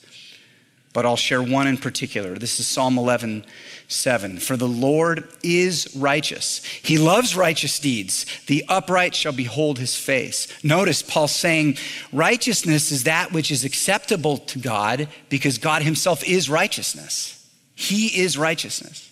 but 0.99 1.07
I'll 1.07 1.15
share 1.15 1.41
one 1.41 1.69
in 1.69 1.77
particular. 1.77 2.35
This 2.35 2.59
is 2.59 2.67
Psalm 2.67 2.99
11, 2.99 3.45
7. 3.87 4.39
For 4.39 4.57
the 4.57 4.67
Lord 4.67 5.29
is 5.45 5.95
righteous. 5.97 6.61
He 6.65 6.99
loves 6.99 7.37
righteous 7.37 7.79
deeds. 7.79 8.27
The 8.49 8.65
upright 8.69 9.15
shall 9.15 9.31
behold 9.31 9.79
his 9.79 9.95
face. 9.95 10.49
Notice 10.65 11.03
Paul 11.03 11.29
saying, 11.29 11.77
righteousness 12.13 12.91
is 12.91 13.05
that 13.05 13.31
which 13.31 13.53
is 13.53 13.65
acceptable 13.65 14.39
to 14.39 14.59
God 14.59 15.07
because 15.29 15.59
God 15.59 15.83
himself 15.83 16.25
is 16.25 16.51
righteousness. 16.51 17.49
He 17.77 18.21
is 18.21 18.37
righteousness. 18.37 19.09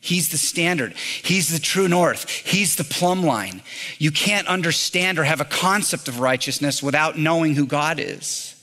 He's 0.00 0.28
the 0.28 0.36
standard. 0.36 0.92
He's 0.92 1.48
the 1.48 1.58
true 1.58 1.88
north. 1.88 2.28
He's 2.28 2.76
the 2.76 2.84
plumb 2.84 3.22
line. 3.22 3.62
You 3.96 4.10
can't 4.10 4.46
understand 4.46 5.18
or 5.18 5.24
have 5.24 5.40
a 5.40 5.46
concept 5.46 6.06
of 6.06 6.20
righteousness 6.20 6.82
without 6.82 7.16
knowing 7.16 7.54
who 7.54 7.64
God 7.64 7.98
is. 7.98 8.56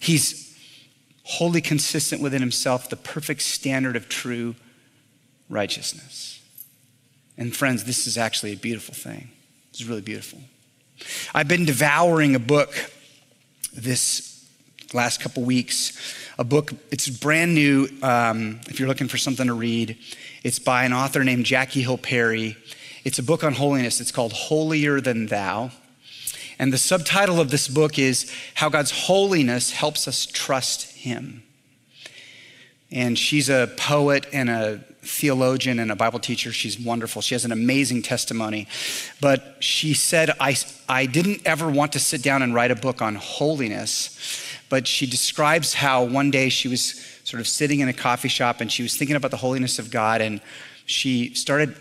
He's 0.00 0.58
wholly 1.22 1.60
consistent 1.60 2.20
within 2.20 2.40
himself, 2.40 2.90
the 2.90 2.96
perfect 2.96 3.42
standard 3.42 3.94
of 3.94 4.08
true 4.08 4.56
righteousness. 5.48 6.40
And 7.38 7.54
friends, 7.54 7.84
this 7.84 8.06
is 8.06 8.18
actually 8.18 8.52
a 8.52 8.56
beautiful 8.56 8.94
thing. 8.94 9.30
It's 9.70 9.84
really 9.84 10.00
beautiful. 10.00 10.40
I've 11.34 11.48
been 11.48 11.64
devouring 11.64 12.34
a 12.34 12.40
book 12.40 12.74
this 13.72 14.44
last 14.92 15.20
couple 15.20 15.44
weeks. 15.44 15.96
A 16.38 16.44
book, 16.44 16.72
it's 16.90 17.08
brand 17.08 17.54
new 17.54 17.88
um, 18.02 18.60
if 18.68 18.78
you're 18.78 18.88
looking 18.88 19.08
for 19.08 19.18
something 19.18 19.46
to 19.46 19.54
read. 19.54 19.96
It's 20.42 20.58
by 20.58 20.84
an 20.84 20.92
author 20.92 21.22
named 21.22 21.44
Jackie 21.44 21.82
Hill 21.82 21.98
Perry. 21.98 22.56
It's 23.04 23.18
a 23.18 23.22
book 23.22 23.44
on 23.44 23.52
holiness. 23.52 24.00
It's 24.00 24.12
called 24.12 24.32
Holier 24.32 25.00
Than 25.00 25.26
Thou. 25.26 25.70
And 26.60 26.74
the 26.74 26.78
subtitle 26.78 27.40
of 27.40 27.50
this 27.50 27.68
book 27.68 27.98
is 27.98 28.30
How 28.52 28.68
God's 28.68 28.90
Holiness 28.90 29.70
Helps 29.70 30.06
Us 30.06 30.26
Trust 30.26 30.92
Him. 30.92 31.42
And 32.90 33.18
she's 33.18 33.48
a 33.48 33.72
poet 33.78 34.26
and 34.30 34.50
a 34.50 34.84
theologian 35.00 35.78
and 35.78 35.90
a 35.90 35.96
Bible 35.96 36.18
teacher. 36.18 36.52
She's 36.52 36.78
wonderful. 36.78 37.22
She 37.22 37.34
has 37.34 37.46
an 37.46 37.52
amazing 37.52 38.02
testimony. 38.02 38.68
But 39.22 39.56
she 39.60 39.94
said, 39.94 40.32
I, 40.38 40.54
I 40.86 41.06
didn't 41.06 41.46
ever 41.46 41.66
want 41.66 41.94
to 41.94 41.98
sit 41.98 42.22
down 42.22 42.42
and 42.42 42.54
write 42.54 42.70
a 42.70 42.76
book 42.76 43.00
on 43.00 43.14
holiness. 43.14 44.44
But 44.68 44.86
she 44.86 45.06
describes 45.06 45.72
how 45.72 46.04
one 46.04 46.30
day 46.30 46.50
she 46.50 46.68
was 46.68 47.02
sort 47.24 47.40
of 47.40 47.48
sitting 47.48 47.80
in 47.80 47.88
a 47.88 47.94
coffee 47.94 48.28
shop 48.28 48.60
and 48.60 48.70
she 48.70 48.82
was 48.82 48.94
thinking 48.98 49.16
about 49.16 49.30
the 49.30 49.38
holiness 49.38 49.78
of 49.78 49.90
God. 49.90 50.20
And 50.20 50.42
she 50.84 51.32
started 51.32 51.74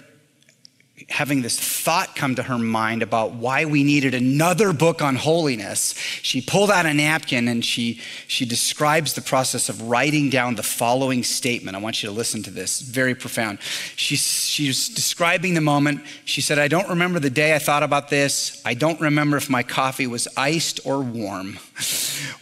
having 1.10 1.42
this 1.42 1.60
thought 1.60 2.16
come 2.16 2.36
to 2.36 2.44
her 2.44 2.58
mind 2.58 3.02
about 3.02 3.34
why 3.34 3.66
we 3.66 3.84
needed 3.84 4.14
another 4.14 4.72
book 4.74 5.02
on 5.02 5.16
holiness, 5.16 5.94
she 6.22 6.40
pulled 6.42 6.70
out 6.70 6.86
a 6.86 6.94
napkin 6.94 7.48
and 7.48 7.66
she, 7.66 8.00
she 8.28 8.46
describes 8.46 9.14
the 9.14 9.22
process 9.22 9.70
of 9.70 9.82
writing 9.82 10.30
down 10.30 10.56
the 10.56 10.64
following 10.64 11.24
statement. 11.24 11.76
I 11.76 11.80
want 11.80 12.02
you 12.04 12.10
to 12.10 12.16
listen 12.16 12.44
to 12.44 12.52
this, 12.52 12.82
very 12.82 13.16
profound. 13.16 13.60
She, 13.96 14.16
she's 14.16 14.90
describing 14.90 15.56
the 15.56 15.62
moment. 15.62 16.02
She 16.26 16.42
said, 16.42 16.60
I 16.60 16.68
don't 16.68 16.90
remember 16.90 17.20
the 17.20 17.30
day 17.30 17.56
I 17.56 17.60
thought 17.60 17.84
about 17.84 18.10
this. 18.10 18.62
I 18.64 18.76
don't 18.76 19.02
remember 19.02 19.38
if 19.38 19.50
my 19.50 19.64
coffee 19.64 20.08
was 20.08 20.28
iced 20.38 20.80
or 20.86 21.02
warm. 21.02 21.60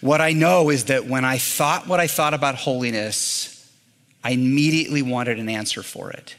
What 0.01 0.21
I 0.21 0.33
know 0.33 0.69
is 0.69 0.85
that 0.85 1.05
when 1.05 1.23
I 1.23 1.37
thought 1.37 1.87
what 1.87 1.99
I 1.99 2.07
thought 2.07 2.33
about 2.33 2.55
holiness, 2.55 3.53
I 4.23 4.31
immediately 4.31 5.01
wanted 5.01 5.39
an 5.39 5.47
answer 5.47 5.83
for 5.83 6.11
it. 6.11 6.35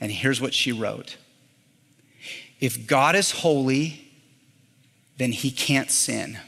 And 0.00 0.12
here's 0.12 0.40
what 0.40 0.54
she 0.54 0.72
wrote. 0.72 1.16
If 2.60 2.86
God 2.86 3.14
is 3.14 3.30
holy, 3.30 4.08
then 5.16 5.32
he 5.32 5.50
can't 5.50 5.90
sin. 5.90 6.38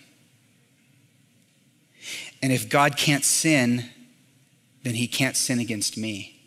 And 2.43 2.53
if 2.53 2.69
God 2.69 2.97
can't 2.97 3.25
sin, 3.25 3.91
then 4.83 4.95
he 4.95 5.07
can't 5.07 5.37
sin 5.37 5.59
against 5.59 5.97
me. 5.97 6.41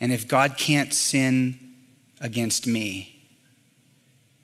And 0.00 0.12
if 0.12 0.28
God 0.28 0.56
can't 0.56 0.94
sin 0.94 1.58
against 2.20 2.66
me, 2.66 3.26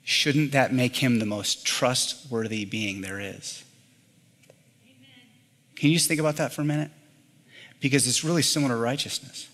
shouldn't 0.03 0.51
that 0.51 0.73
make 0.73 0.97
him 0.97 1.19
the 1.19 1.25
most 1.25 1.65
trustworthy 1.65 2.65
being 2.65 3.01
there 3.01 3.19
is? 3.19 3.63
Amen. 4.83 5.27
Can 5.75 5.89
you 5.89 5.95
just 5.95 6.07
think 6.07 6.19
about 6.19 6.35
that 6.35 6.53
for 6.53 6.61
a 6.61 6.65
minute? 6.65 6.91
Because 7.79 8.07
it's 8.07 8.23
really 8.23 8.41
similar 8.41 8.75
to 8.75 8.79
righteousness. 8.79 9.47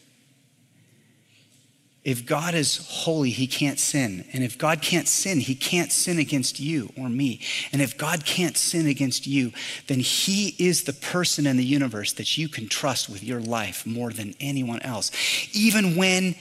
If 2.03 2.25
God 2.25 2.53
is 2.53 2.86
holy, 2.89 3.29
he 3.29 3.48
can't 3.48 3.79
sin. 3.79 4.25
And 4.33 4.43
if 4.43 4.57
God 4.57 4.81
can't 4.81 5.07
sin, 5.07 5.39
he 5.39 5.55
can't 5.55 5.89
sin 5.89 6.19
against 6.19 6.60
you 6.60 6.91
or 6.98 7.07
me. 7.07 7.39
And 7.72 7.81
if 7.81 7.98
God 7.98 8.25
can't 8.25 8.57
sin 8.57 8.88
against 8.88 9.25
you, 9.25 9.53
then 9.88 10.01
he 10.01 10.53
is 10.60 10.83
the 10.83 10.91
person 10.91 11.48
in 11.48 11.55
the 11.55 11.63
universe 11.63 12.12
that 12.13 12.38
you 12.38 12.50
can 12.50 12.67
trust 12.67 13.10
with 13.10 13.24
your 13.24 13.39
life 13.39 13.86
more 13.86 14.12
than 14.12 14.36
anyone 14.41 14.81
else. 14.81 15.12
Even 15.53 15.95
when 15.95 16.36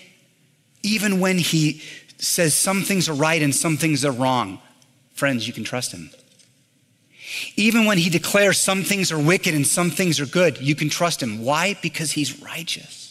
even 0.85 1.21
when 1.21 1.39
he 1.39 1.81
says 2.19 2.55
some 2.55 2.83
things 2.83 3.09
are 3.09 3.15
right 3.15 3.41
and 3.41 3.55
some 3.55 3.77
things 3.77 4.05
are 4.05 4.11
wrong, 4.11 4.59
friends, 5.15 5.47
you 5.47 5.53
can 5.53 5.63
trust 5.63 5.93
him. 5.93 6.11
Even 7.55 7.85
when 7.85 7.99
he 7.99 8.11
declares 8.11 8.59
some 8.59 8.83
things 8.83 9.13
are 9.13 9.19
wicked 9.19 9.55
and 9.55 9.65
some 9.65 9.91
things 9.91 10.19
are 10.19 10.27
good, 10.27 10.61
you 10.61 10.75
can 10.75 10.89
trust 10.89 11.23
him. 11.23 11.45
Why? 11.45 11.79
Because 11.81 12.11
he's 12.11 12.43
righteous. 12.43 13.02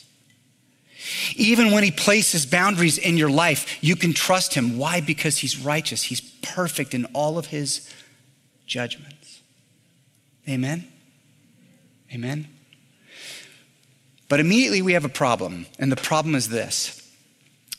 Even 1.35 1.71
when 1.71 1.83
he 1.83 1.91
places 1.91 2.45
boundaries 2.45 2.97
in 2.97 3.17
your 3.17 3.29
life, 3.29 3.77
you 3.81 3.95
can 3.95 4.13
trust 4.13 4.53
him. 4.53 4.77
Why? 4.77 5.01
Because 5.01 5.37
he's 5.37 5.57
righteous. 5.57 6.03
He's 6.03 6.21
perfect 6.21 6.93
in 6.93 7.05
all 7.13 7.37
of 7.37 7.47
his 7.47 7.89
judgments. 8.65 9.41
Amen? 10.47 10.87
Amen? 12.13 12.47
But 14.29 14.39
immediately 14.39 14.81
we 14.81 14.93
have 14.93 15.05
a 15.05 15.09
problem, 15.09 15.65
and 15.77 15.91
the 15.91 15.97
problem 15.97 16.35
is 16.35 16.49
this 16.49 16.97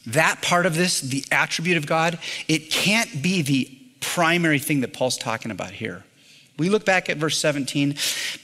that 0.06 0.42
part 0.42 0.66
of 0.66 0.74
this, 0.74 1.00
the 1.00 1.24
attribute 1.30 1.76
of 1.76 1.86
God, 1.86 2.18
it 2.48 2.70
can't 2.70 3.22
be 3.22 3.42
the 3.42 3.70
primary 4.00 4.58
thing 4.58 4.80
that 4.80 4.92
Paul's 4.92 5.16
talking 5.16 5.52
about 5.52 5.70
here. 5.70 6.02
We 6.58 6.68
look 6.68 6.84
back 6.84 7.08
at 7.08 7.18
verse 7.18 7.38
17. 7.38 7.94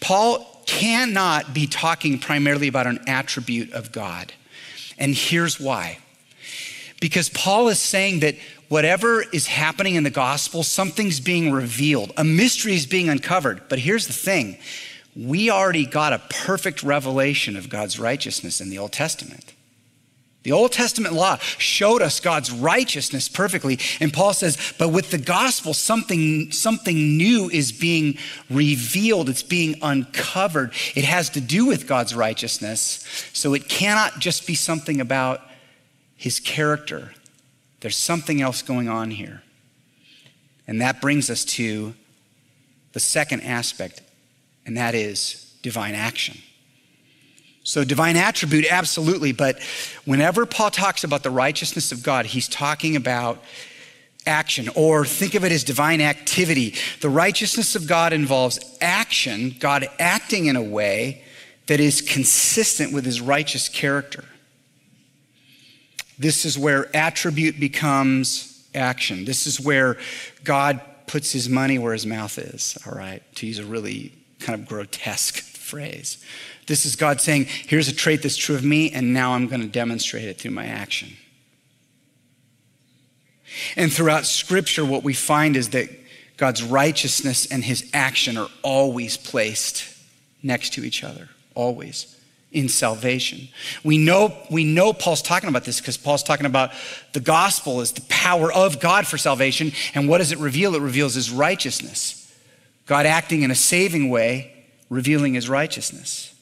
Paul 0.00 0.62
cannot 0.66 1.52
be 1.52 1.66
talking 1.66 2.18
primarily 2.18 2.68
about 2.68 2.86
an 2.86 3.00
attribute 3.06 3.72
of 3.72 3.90
God. 3.90 4.32
And 4.98 5.14
here's 5.14 5.60
why. 5.60 5.98
Because 7.00 7.28
Paul 7.28 7.68
is 7.68 7.78
saying 7.78 8.20
that 8.20 8.36
whatever 8.68 9.22
is 9.22 9.46
happening 9.46 9.94
in 9.94 10.02
the 10.02 10.10
gospel, 10.10 10.62
something's 10.62 11.20
being 11.20 11.52
revealed, 11.52 12.12
a 12.16 12.24
mystery 12.24 12.74
is 12.74 12.86
being 12.86 13.08
uncovered. 13.08 13.62
But 13.68 13.78
here's 13.78 14.06
the 14.06 14.12
thing 14.12 14.58
we 15.16 15.50
already 15.50 15.86
got 15.86 16.12
a 16.12 16.22
perfect 16.30 16.82
revelation 16.82 17.56
of 17.56 17.68
God's 17.68 17.98
righteousness 17.98 18.60
in 18.60 18.70
the 18.70 18.78
Old 18.78 18.92
Testament. 18.92 19.52
The 20.44 20.52
Old 20.52 20.72
Testament 20.72 21.14
law 21.14 21.36
showed 21.36 22.00
us 22.00 22.20
God's 22.20 22.50
righteousness 22.50 23.28
perfectly. 23.28 23.78
And 24.00 24.12
Paul 24.12 24.32
says, 24.32 24.56
but 24.78 24.90
with 24.90 25.10
the 25.10 25.18
gospel, 25.18 25.74
something, 25.74 26.52
something 26.52 27.16
new 27.16 27.50
is 27.50 27.72
being 27.72 28.18
revealed, 28.48 29.28
it's 29.28 29.42
being 29.42 29.76
uncovered. 29.82 30.72
It 30.94 31.04
has 31.04 31.28
to 31.30 31.40
do 31.40 31.66
with 31.66 31.88
God's 31.88 32.14
righteousness. 32.14 33.04
So 33.32 33.52
it 33.52 33.68
cannot 33.68 34.20
just 34.20 34.46
be 34.46 34.54
something 34.54 35.00
about 35.00 35.40
his 36.16 36.40
character. 36.40 37.12
There's 37.80 37.96
something 37.96 38.40
else 38.40 38.62
going 38.62 38.88
on 38.88 39.10
here. 39.10 39.42
And 40.66 40.80
that 40.80 41.00
brings 41.00 41.30
us 41.30 41.44
to 41.46 41.94
the 42.92 43.00
second 43.00 43.42
aspect, 43.42 44.02
and 44.66 44.76
that 44.76 44.94
is 44.94 45.54
divine 45.62 45.94
action. 45.94 46.38
So, 47.68 47.84
divine 47.84 48.16
attribute, 48.16 48.64
absolutely. 48.72 49.32
But 49.32 49.60
whenever 50.06 50.46
Paul 50.46 50.70
talks 50.70 51.04
about 51.04 51.22
the 51.22 51.30
righteousness 51.30 51.92
of 51.92 52.02
God, 52.02 52.24
he's 52.24 52.48
talking 52.48 52.96
about 52.96 53.44
action, 54.26 54.70
or 54.74 55.04
think 55.04 55.34
of 55.34 55.44
it 55.44 55.52
as 55.52 55.64
divine 55.64 56.00
activity. 56.00 56.74
The 57.02 57.10
righteousness 57.10 57.76
of 57.76 57.86
God 57.86 58.14
involves 58.14 58.58
action, 58.80 59.54
God 59.60 59.86
acting 59.98 60.46
in 60.46 60.56
a 60.56 60.62
way 60.62 61.22
that 61.66 61.78
is 61.78 62.00
consistent 62.00 62.94
with 62.94 63.04
his 63.04 63.20
righteous 63.20 63.68
character. 63.68 64.24
This 66.18 66.46
is 66.46 66.58
where 66.58 66.88
attribute 66.96 67.60
becomes 67.60 68.66
action. 68.74 69.26
This 69.26 69.46
is 69.46 69.60
where 69.60 69.98
God 70.42 70.80
puts 71.06 71.32
his 71.32 71.50
money 71.50 71.78
where 71.78 71.92
his 71.92 72.06
mouth 72.06 72.38
is, 72.38 72.78
all 72.86 72.96
right, 72.96 73.22
to 73.34 73.46
use 73.46 73.58
a 73.58 73.66
really 73.66 74.14
kind 74.40 74.58
of 74.58 74.66
grotesque 74.66 75.36
phrase. 75.42 76.24
This 76.68 76.84
is 76.84 76.96
God 76.96 77.20
saying, 77.20 77.46
here's 77.46 77.88
a 77.88 77.94
trait 77.94 78.22
that's 78.22 78.36
true 78.36 78.54
of 78.54 78.62
me, 78.62 78.92
and 78.92 79.14
now 79.14 79.32
I'm 79.32 79.48
going 79.48 79.62
to 79.62 79.66
demonstrate 79.66 80.24
it 80.24 80.38
through 80.38 80.50
my 80.52 80.66
action. 80.66 81.16
And 83.74 83.90
throughout 83.90 84.26
Scripture, 84.26 84.84
what 84.84 85.02
we 85.02 85.14
find 85.14 85.56
is 85.56 85.70
that 85.70 85.88
God's 86.36 86.62
righteousness 86.62 87.46
and 87.50 87.64
his 87.64 87.90
action 87.94 88.36
are 88.36 88.48
always 88.62 89.16
placed 89.16 89.84
next 90.42 90.74
to 90.74 90.84
each 90.84 91.02
other, 91.02 91.30
always 91.54 92.14
in 92.52 92.68
salvation. 92.68 93.48
We 93.82 93.98
know, 93.98 94.36
we 94.50 94.64
know 94.64 94.92
Paul's 94.92 95.22
talking 95.22 95.48
about 95.48 95.64
this 95.64 95.80
because 95.80 95.96
Paul's 95.96 96.22
talking 96.22 96.46
about 96.46 96.72
the 97.12 97.20
gospel 97.20 97.80
is 97.80 97.92
the 97.92 98.02
power 98.08 98.52
of 98.52 98.78
God 98.78 99.06
for 99.06 99.18
salvation. 99.18 99.72
And 99.94 100.08
what 100.08 100.18
does 100.18 100.32
it 100.32 100.38
reveal? 100.38 100.74
It 100.74 100.82
reveals 100.82 101.14
his 101.14 101.30
righteousness. 101.30 102.30
God 102.86 103.06
acting 103.06 103.42
in 103.42 103.50
a 103.50 103.54
saving 103.54 104.10
way, 104.10 104.66
revealing 104.88 105.34
his 105.34 105.48
righteousness. 105.48 106.34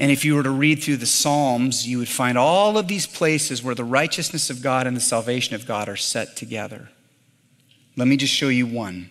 And 0.00 0.10
if 0.10 0.24
you 0.24 0.34
were 0.34 0.42
to 0.42 0.50
read 0.50 0.82
through 0.82 0.96
the 0.96 1.04
Psalms, 1.04 1.86
you 1.86 1.98
would 1.98 2.08
find 2.08 2.38
all 2.38 2.78
of 2.78 2.88
these 2.88 3.06
places 3.06 3.62
where 3.62 3.74
the 3.74 3.84
righteousness 3.84 4.48
of 4.48 4.62
God 4.62 4.86
and 4.86 4.96
the 4.96 5.00
salvation 5.00 5.54
of 5.54 5.66
God 5.66 5.90
are 5.90 5.96
set 5.96 6.36
together. 6.36 6.88
Let 7.96 8.08
me 8.08 8.16
just 8.16 8.32
show 8.32 8.48
you 8.48 8.66
one. 8.66 9.10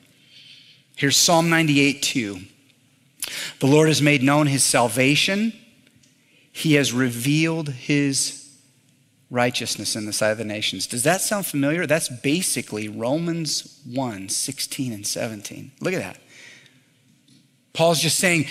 Here's 0.95 1.15
Psalm 1.15 1.47
98 1.47 2.01
2. 2.01 2.39
The 3.59 3.67
Lord 3.67 3.87
has 3.87 4.01
made 4.01 4.23
known 4.23 4.47
his 4.47 4.63
salvation, 4.63 5.53
he 6.51 6.73
has 6.73 6.91
revealed 6.91 7.69
his 7.69 8.49
righteousness 9.29 9.95
in 9.95 10.07
the 10.07 10.13
sight 10.13 10.31
of 10.31 10.39
the 10.39 10.43
nations. 10.43 10.87
Does 10.87 11.03
that 11.03 11.21
sound 11.21 11.45
familiar? 11.45 11.85
That's 11.85 12.09
basically 12.09 12.89
Romans 12.89 13.79
1 13.85 14.29
16 14.29 14.91
and 14.91 15.05
17. 15.05 15.71
Look 15.81 15.93
at 15.93 15.99
that. 15.99 16.19
Paul's 17.73 18.01
just 18.01 18.17
saying, 18.17 18.47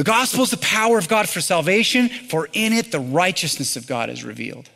the 0.00 0.04
gospel 0.04 0.42
is 0.42 0.50
the 0.50 0.56
power 0.56 0.96
of 0.96 1.08
God 1.08 1.28
for 1.28 1.42
salvation, 1.42 2.08
for 2.08 2.48
in 2.54 2.72
it 2.72 2.90
the 2.90 2.98
righteousness 2.98 3.76
of 3.76 3.86
God 3.86 4.08
is 4.08 4.24
revealed. 4.24 4.70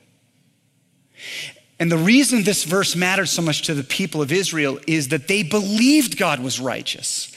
And 1.79 1.91
the 1.91 1.97
reason 1.97 2.43
this 2.43 2.65
verse 2.65 2.95
matters 2.95 3.31
so 3.31 3.41
much 3.41 3.63
to 3.63 3.73
the 3.73 3.85
people 3.85 4.21
of 4.21 4.31
Israel 4.31 4.79
is 4.87 5.09
that 5.09 5.27
they 5.27 5.43
believed 5.43 6.19
God 6.19 6.41
was 6.41 6.61
righteous. 6.61 7.33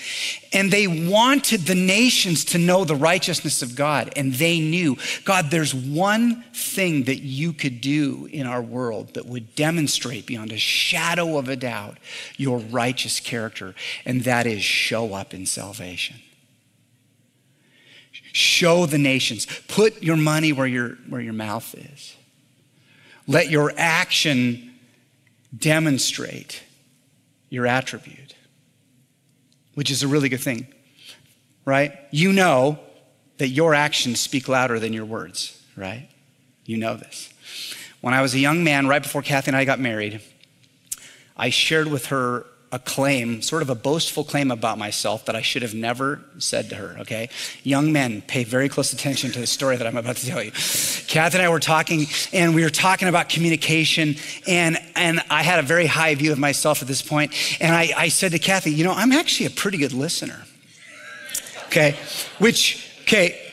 And 0.52 0.70
they 0.70 0.86
wanted 0.86 1.62
the 1.62 1.76
nations 1.76 2.44
to 2.46 2.58
know 2.58 2.84
the 2.84 2.94
righteousness 2.94 3.62
of 3.62 3.78
God. 3.78 4.12
And 4.18 4.34
they 4.34 4.60
knew, 4.60 4.98
God, 5.24 5.50
there's 5.50 5.74
one 5.74 6.44
thing 6.54 7.06
that 7.06 7.22
you 7.22 7.54
could 7.54 7.80
do 7.80 8.28
in 8.34 8.46
our 8.46 8.62
world 8.62 9.14
that 9.14 9.28
would 9.28 9.56
demonstrate 9.56 10.26
beyond 10.26 10.52
a 10.52 10.58
shadow 10.58 11.38
of 11.38 11.48
a 11.48 11.56
doubt 11.56 12.00
your 12.36 12.58
righteous 12.58 13.22
character, 13.22 13.76
and 14.04 14.26
that 14.26 14.46
is 14.46 14.62
show 14.62 15.14
up 15.14 15.34
in 15.34 15.46
salvation. 15.46 16.18
Show 18.38 18.86
the 18.86 19.00
nations. 19.00 19.48
Put 19.68 20.04
your 20.04 20.16
money 20.16 20.54
where 20.54 20.68
your, 20.68 20.90
where 21.10 21.20
your 21.20 21.34
mouth 21.34 21.74
is. 21.74 22.16
Let 23.26 23.50
your 23.50 23.74
action 23.76 24.76
demonstrate 25.58 26.62
your 27.50 27.66
attribute, 27.66 28.36
which 29.74 29.90
is 29.90 30.04
a 30.04 30.08
really 30.08 30.30
good 30.30 30.40
thing, 30.40 30.68
right? 31.66 31.98
You 32.12 32.32
know 32.32 32.78
that 33.40 33.48
your 33.48 33.74
actions 33.74 34.22
speak 34.22 34.48
louder 34.48 34.78
than 34.78 34.94
your 34.94 35.06
words, 35.06 35.60
right? 35.76 36.08
You 36.64 36.78
know 36.78 36.96
this. 36.96 37.34
When 38.02 38.14
I 38.14 38.22
was 38.22 38.36
a 38.36 38.40
young 38.40 38.64
man, 38.64 38.86
right 38.86 39.02
before 39.02 39.24
Kathy 39.24 39.50
and 39.50 39.58
I 39.58 39.66
got 39.66 39.80
married, 39.80 40.22
I 41.36 41.50
shared 41.50 41.88
with 41.88 42.06
her 42.08 42.46
a 42.72 42.80
claim, 42.80 43.42
sort 43.42 43.62
of 43.62 43.70
a 43.70 43.76
boastful 43.76 44.26
claim 44.26 44.52
about 44.52 44.78
myself 44.78 45.26
that 45.26 45.36
I 45.36 45.42
should 45.42 45.62
have 45.62 45.74
never 45.74 46.22
said 46.38 46.70
to 46.70 46.76
her, 46.76 46.98
okay? 47.00 47.30
Young 47.64 47.94
men, 47.94 48.22
pay 48.22 48.44
very 48.44 48.68
close 48.68 48.92
attention 48.92 49.32
to 49.32 49.40
the 49.40 49.48
story 49.48 49.78
that 49.78 49.88
I'm 49.88 49.96
about 49.96 50.18
to 50.18 50.26
tell 50.26 50.44
you. 50.44 50.52
Kath 50.52 51.34
and 51.34 51.42
I 51.42 51.48
were 51.48 51.62
talking, 51.62 52.08
and 52.34 52.54
we 52.54 52.64
were 52.64 52.70
talking 52.70 53.08
about 53.08 53.30
communication, 53.30 54.16
and, 54.48 54.78
and 54.96 55.22
I 55.30 55.44
had 55.44 55.60
a 55.60 55.62
very 55.62 55.86
high 55.86 56.14
view 56.16 56.34
of 56.34 56.40
myself 56.40 56.82
at 56.82 56.90
this 56.90 57.02
point, 57.02 57.32
and 57.62 57.74
I, 57.74 57.94
I 57.96 58.08
said 58.10 58.34
to 58.34 58.40
Kathy, 58.40 58.74
you 58.74 58.84
know, 58.84 58.94
I'm 58.94 59.14
actually 59.14 59.46
a 59.46 59.52
pretty 59.52 59.78
good 59.78 59.94
listener, 59.94 60.44
okay? 61.68 61.96
Which, 62.38 63.00
okay, 63.04 63.47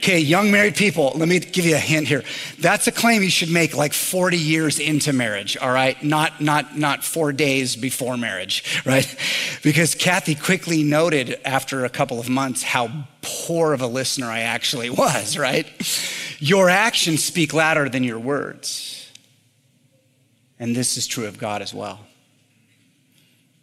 Okay, 0.00 0.18
young 0.18 0.50
married 0.50 0.76
people, 0.76 1.12
let 1.14 1.28
me 1.28 1.40
give 1.40 1.66
you 1.66 1.74
a 1.74 1.78
hint 1.78 2.08
here. 2.08 2.24
That's 2.58 2.86
a 2.86 2.92
claim 2.92 3.22
you 3.22 3.28
should 3.28 3.50
make 3.50 3.76
like 3.76 3.92
40 3.92 4.38
years 4.38 4.78
into 4.78 5.12
marriage, 5.12 5.58
all 5.58 5.70
right? 5.70 6.02
Not, 6.02 6.40
not, 6.40 6.74
not 6.74 7.04
four 7.04 7.34
days 7.34 7.76
before 7.76 8.16
marriage, 8.16 8.80
right? 8.86 9.14
Because 9.62 9.94
Kathy 9.94 10.34
quickly 10.34 10.82
noted 10.82 11.38
after 11.44 11.84
a 11.84 11.90
couple 11.90 12.18
of 12.18 12.30
months 12.30 12.62
how 12.62 13.06
poor 13.20 13.74
of 13.74 13.82
a 13.82 13.86
listener 13.86 14.28
I 14.28 14.40
actually 14.40 14.88
was, 15.04 15.36
right? 15.36 15.66
Your 16.38 16.70
actions 16.70 17.22
speak 17.22 17.52
louder 17.52 17.90
than 17.90 18.02
your 18.02 18.18
words. 18.18 19.12
And 20.58 20.74
this 20.74 20.96
is 20.96 21.06
true 21.06 21.26
of 21.26 21.36
God 21.36 21.60
as 21.60 21.74
well. 21.74 22.00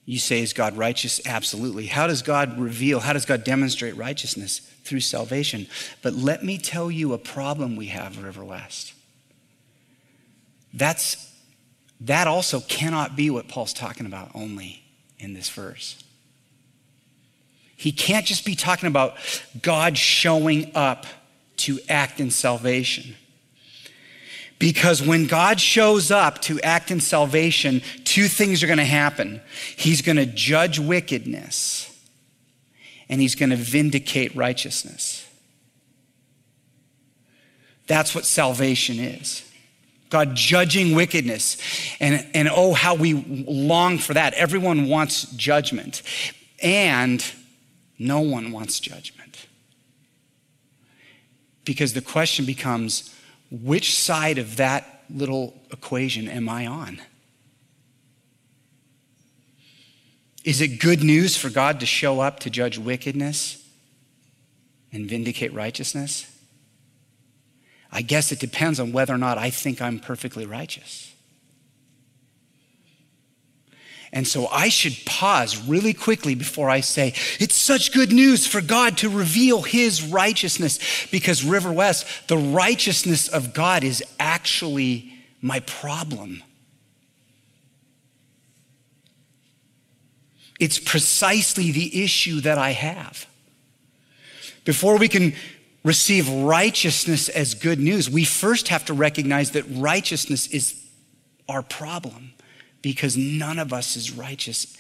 You 0.08 0.17
say, 0.17 0.41
is 0.41 0.54
God 0.54 0.76
righteous? 0.76 1.22
Absolutely. 1.24 1.86
How 1.86 2.08
does 2.08 2.24
God 2.24 2.58
reveal, 2.58 3.02
how 3.02 3.13
does 3.13 3.26
God 3.26 3.43
demonstrate 3.43 3.96
righteousness? 3.96 4.62
through 4.88 5.02
salvation. 5.02 5.67
But 6.02 6.13
let 6.13 6.43
me 6.43 6.58
tell 6.58 6.89
you 6.89 7.13
a 7.13 7.17
problem 7.17 7.76
we 7.76 7.88
have, 7.88 8.24
River 8.24 8.43
West. 8.43 8.93
That's, 10.74 11.32
that 12.02 12.28
also 12.28 12.62
cannot 12.62 13.15
be 13.15 13.30
what 13.30 13.48
Paul's 13.48 13.74
talking 13.74 14.06
about 14.06 14.32
only 14.34 14.84
in 15.20 15.34
this 15.34 15.50
verse. 15.50 16.02
He 17.76 17.91
can't 17.91 18.26
just 18.26 18.46
be 18.46 18.56
talking 18.56 18.88
about 18.88 19.15
God 19.62 19.98
showing 19.98 20.72
up 20.74 21.06
to 21.58 21.80
act 21.89 22.20
in 22.20 22.32
salvation. 22.32 23.15
Because 24.60 25.04
when 25.04 25.28
God 25.28 25.60
shows 25.60 26.10
up 26.10 26.41
to 26.43 26.60
act 26.62 26.89
in 26.89 27.00
salvation, 27.00 27.82
two 28.04 28.28
things 28.28 28.63
are 28.63 28.67
going 28.67 28.78
to 28.78 28.86
happen. 28.86 29.41
He's 29.76 30.02
going 30.02 30.15
to 30.15 30.26
judge 30.26 30.80
wickedness 30.80 31.93
and 33.10 33.22
he's 33.22 33.36
going 33.36 33.52
to 33.52 33.56
vindicate 33.56 34.36
righteousness. 34.36 35.28
That's 37.88 38.13
what 38.13 38.26
salvation 38.26 39.00
is. 39.00 39.43
God 40.10 40.36
judging 40.36 40.96
wickedness. 40.96 41.58
And, 42.00 42.26
and 42.34 42.50
oh, 42.50 42.74
how 42.74 42.96
we 42.96 43.13
long 43.13 43.98
for 43.98 44.13
that. 44.13 44.34
Everyone 44.34 44.88
wants 44.88 45.24
judgment, 45.32 46.02
and 46.62 47.24
no 48.00 48.22
one 48.22 48.52
wants 48.52 48.80
judgment. 48.80 49.48
Because 51.65 51.93
the 51.93 52.02
question 52.02 52.46
becomes 52.46 53.13
which 53.50 53.98
side 53.98 54.38
of 54.38 54.58
that 54.58 55.04
little 55.10 55.54
equation 55.72 56.28
am 56.28 56.50
I 56.50 56.68
on? 56.68 57.02
Is 60.44 60.62
it 60.62 60.80
good 60.80 61.04
news 61.04 61.36
for 61.36 61.50
God 61.50 61.80
to 61.82 61.86
show 61.86 62.22
up 62.22 62.40
to 62.42 62.50
judge 62.50 62.78
wickedness 62.78 63.66
and 64.94 65.10
vindicate 65.10 65.54
righteousness? 65.54 66.32
I 67.92 68.02
guess 68.02 68.32
it 68.32 68.40
depends 68.40 68.80
on 68.80 68.92
whether 68.92 69.14
or 69.14 69.18
not 69.18 69.38
I 69.38 69.50
think 69.50 69.82
I'm 69.82 70.00
perfectly 70.00 70.46
righteous. 70.46 71.14
And 74.13 74.28
so 74.28 74.48
I 74.48 74.70
should 74.70 74.96
pause 75.06 75.58
really 75.67 75.93
quickly 75.93 76.34
before 76.34 76.70
I 76.70 76.80
say, 76.80 77.13
it's 77.39 77.56
such 77.56 77.91
good 77.91 78.12
news 78.12 78.48
for 78.48 78.62
God 78.62 78.98
to 79.00 79.10
reveal 79.10 79.63
his 79.63 80.02
righteousness 80.04 80.80
because 81.12 81.43
River 81.43 81.72
West, 81.72 82.06
the 82.28 82.38
righteousness 82.38 83.28
of 83.28 83.54
God 83.54 83.84
is 83.84 84.04
actually 84.20 85.13
my 85.41 85.60
problem. 85.62 86.41
It's 90.60 90.80
precisely 90.80 91.72
the 91.72 92.04
issue 92.04 92.41
that 92.41 92.58
I 92.58 92.72
have. 92.72 93.28
Before 94.63 94.98
we 94.98 95.08
can 95.08 95.34
receive 95.84 96.30
righteousness 96.30 97.30
as 97.30 97.54
good 97.54 97.80
news, 97.80 98.10
we 98.10 98.26
first 98.26 98.70
have 98.70 98.86
to 98.86 98.93
recognize 98.93 99.52
that 99.52 99.65
righteousness 99.70 100.48
is 100.48 100.82
our 101.48 101.62
problem 101.62 102.34
because 102.82 103.18
none 103.18 103.60
of 103.60 103.74
us 103.74 103.96
is 103.96 104.12
righteous 104.12 104.78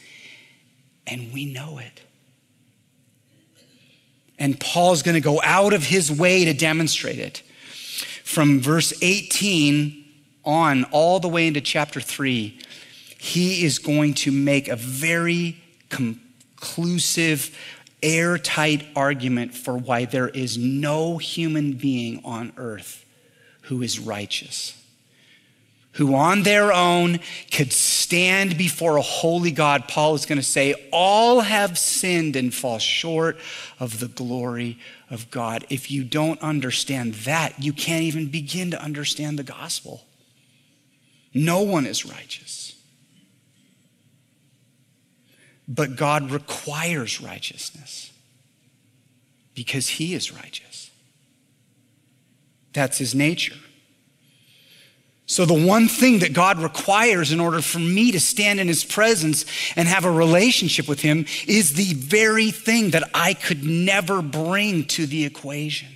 and 1.05 1.31
we 1.33 1.45
know 1.45 1.77
it. 1.77 2.01
And 4.39 4.59
Paul's 4.59 5.01
going 5.01 5.15
to 5.15 5.21
go 5.21 5.41
out 5.43 5.73
of 5.73 5.83
his 5.83 6.11
way 6.11 6.45
to 6.45 6.53
demonstrate 6.53 7.19
it. 7.19 7.41
From 8.23 8.59
verse 8.59 8.93
18 9.01 10.05
on, 10.45 10.83
all 10.85 11.19
the 11.19 11.27
way 11.27 11.47
into 11.47 11.61
chapter 11.61 11.99
3, 11.99 12.59
he 13.17 13.65
is 13.65 13.79
going 13.79 14.13
to 14.13 14.31
make 14.31 14.67
a 14.67 14.75
very 14.75 15.57
conclusive, 15.89 17.57
airtight 18.03 18.85
argument 18.95 19.55
for 19.55 19.75
why 19.75 20.05
there 20.05 20.29
is 20.29 20.57
no 20.57 21.17
human 21.17 21.73
being 21.73 22.21
on 22.23 22.53
earth 22.57 23.05
who 23.63 23.81
is 23.81 23.99
righteous, 23.99 24.81
who 25.97 26.13
on 26.13 26.43
their 26.43 26.71
own 26.71 27.19
could 27.51 27.73
stand 27.73 28.55
before 28.55 28.97
a 28.97 29.01
holy 29.01 29.49
God. 29.49 29.87
Paul 29.87 30.13
is 30.13 30.27
going 30.27 30.37
to 30.37 30.43
say, 30.43 30.89
All 30.91 31.41
have 31.41 31.77
sinned 31.77 32.35
and 32.35 32.53
fall 32.53 32.77
short 32.77 33.37
of 33.79 33.99
the 33.99 34.07
glory 34.07 34.77
of 35.09 35.31
God. 35.31 35.65
If 35.71 35.89
you 35.89 36.03
don't 36.03 36.39
understand 36.41 37.15
that, 37.25 37.63
you 37.63 37.73
can't 37.73 38.03
even 38.03 38.27
begin 38.29 38.69
to 38.71 38.81
understand 38.81 39.39
the 39.39 39.43
gospel. 39.43 40.05
No 41.33 41.63
one 41.63 41.87
is 41.87 42.05
righteous. 42.05 42.75
But 45.67 45.95
God 45.95 46.29
requires 46.29 47.19
righteousness 47.19 48.11
because 49.55 49.89
He 49.89 50.13
is 50.13 50.31
righteous. 50.31 50.91
That's 52.73 52.99
His 52.99 53.15
nature. 53.15 53.57
So, 55.29 55.45
the 55.45 55.53
one 55.53 55.89
thing 55.89 56.19
that 56.19 56.31
God 56.31 56.57
requires 56.57 57.33
in 57.33 57.41
order 57.41 57.61
for 57.61 57.79
me 57.79 58.13
to 58.13 58.19
stand 58.19 58.61
in 58.61 58.69
His 58.69 58.85
presence 58.85 59.45
and 59.75 59.85
have 59.85 60.05
a 60.05 60.11
relationship 60.11 60.87
with 60.87 61.01
Him 61.01 61.25
is 61.45 61.73
the 61.73 61.93
very 61.95 62.49
thing 62.49 62.91
that 62.91 63.09
I 63.13 63.33
could 63.33 63.61
never 63.61 64.21
bring 64.21 64.85
to 64.85 65.05
the 65.05 65.25
equation. 65.25 65.89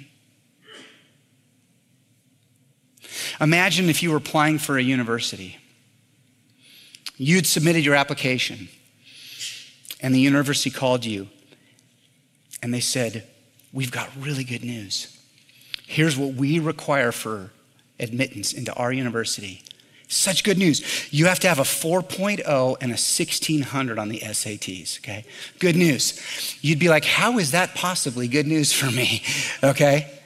Imagine 3.40 3.90
if 3.90 4.04
you 4.04 4.12
were 4.12 4.18
applying 4.18 4.60
for 4.60 4.78
a 4.78 4.84
university, 4.84 5.58
you'd 7.16 7.48
submitted 7.48 7.86
your 7.86 7.96
application 7.96 8.68
and 10.02 10.14
the 10.14 10.20
university 10.20 10.70
called 10.70 11.06
you 11.06 11.30
and 12.62 12.74
they 12.74 12.82
said, 12.82 13.28
We've 13.74 13.92
got 13.92 14.10
really 14.20 14.44
good 14.44 14.66
news. 14.66 15.18
Here's 15.88 16.18
what 16.18 16.34
we 16.34 16.60
require 16.60 17.14
for 17.14 17.52
admittance 18.02 18.54
into 18.54 18.74
our 18.74 18.92
university. 18.92 19.64
Such 20.08 20.44
good 20.44 20.58
news. 20.58 21.08
You 21.14 21.28
have 21.28 21.40
to 21.40 21.48
have 21.48 21.60
a 21.60 21.64
4.0 21.64 22.42
and 22.82 22.92
a 22.92 23.00
1600 23.00 23.98
on 23.98 24.10
the 24.10 24.20
SATs, 24.20 25.00
okay? 25.00 25.24
Good 25.60 25.78
news. 25.78 26.58
You'd 26.62 26.80
be 26.80 26.90
like, 26.90 27.06
How 27.06 27.40
is 27.40 27.52
that 27.52 27.76
possibly 27.76 28.28
good 28.28 28.46
news 28.46 28.74
for 28.74 28.92
me, 28.92 29.24
okay? 29.64 30.20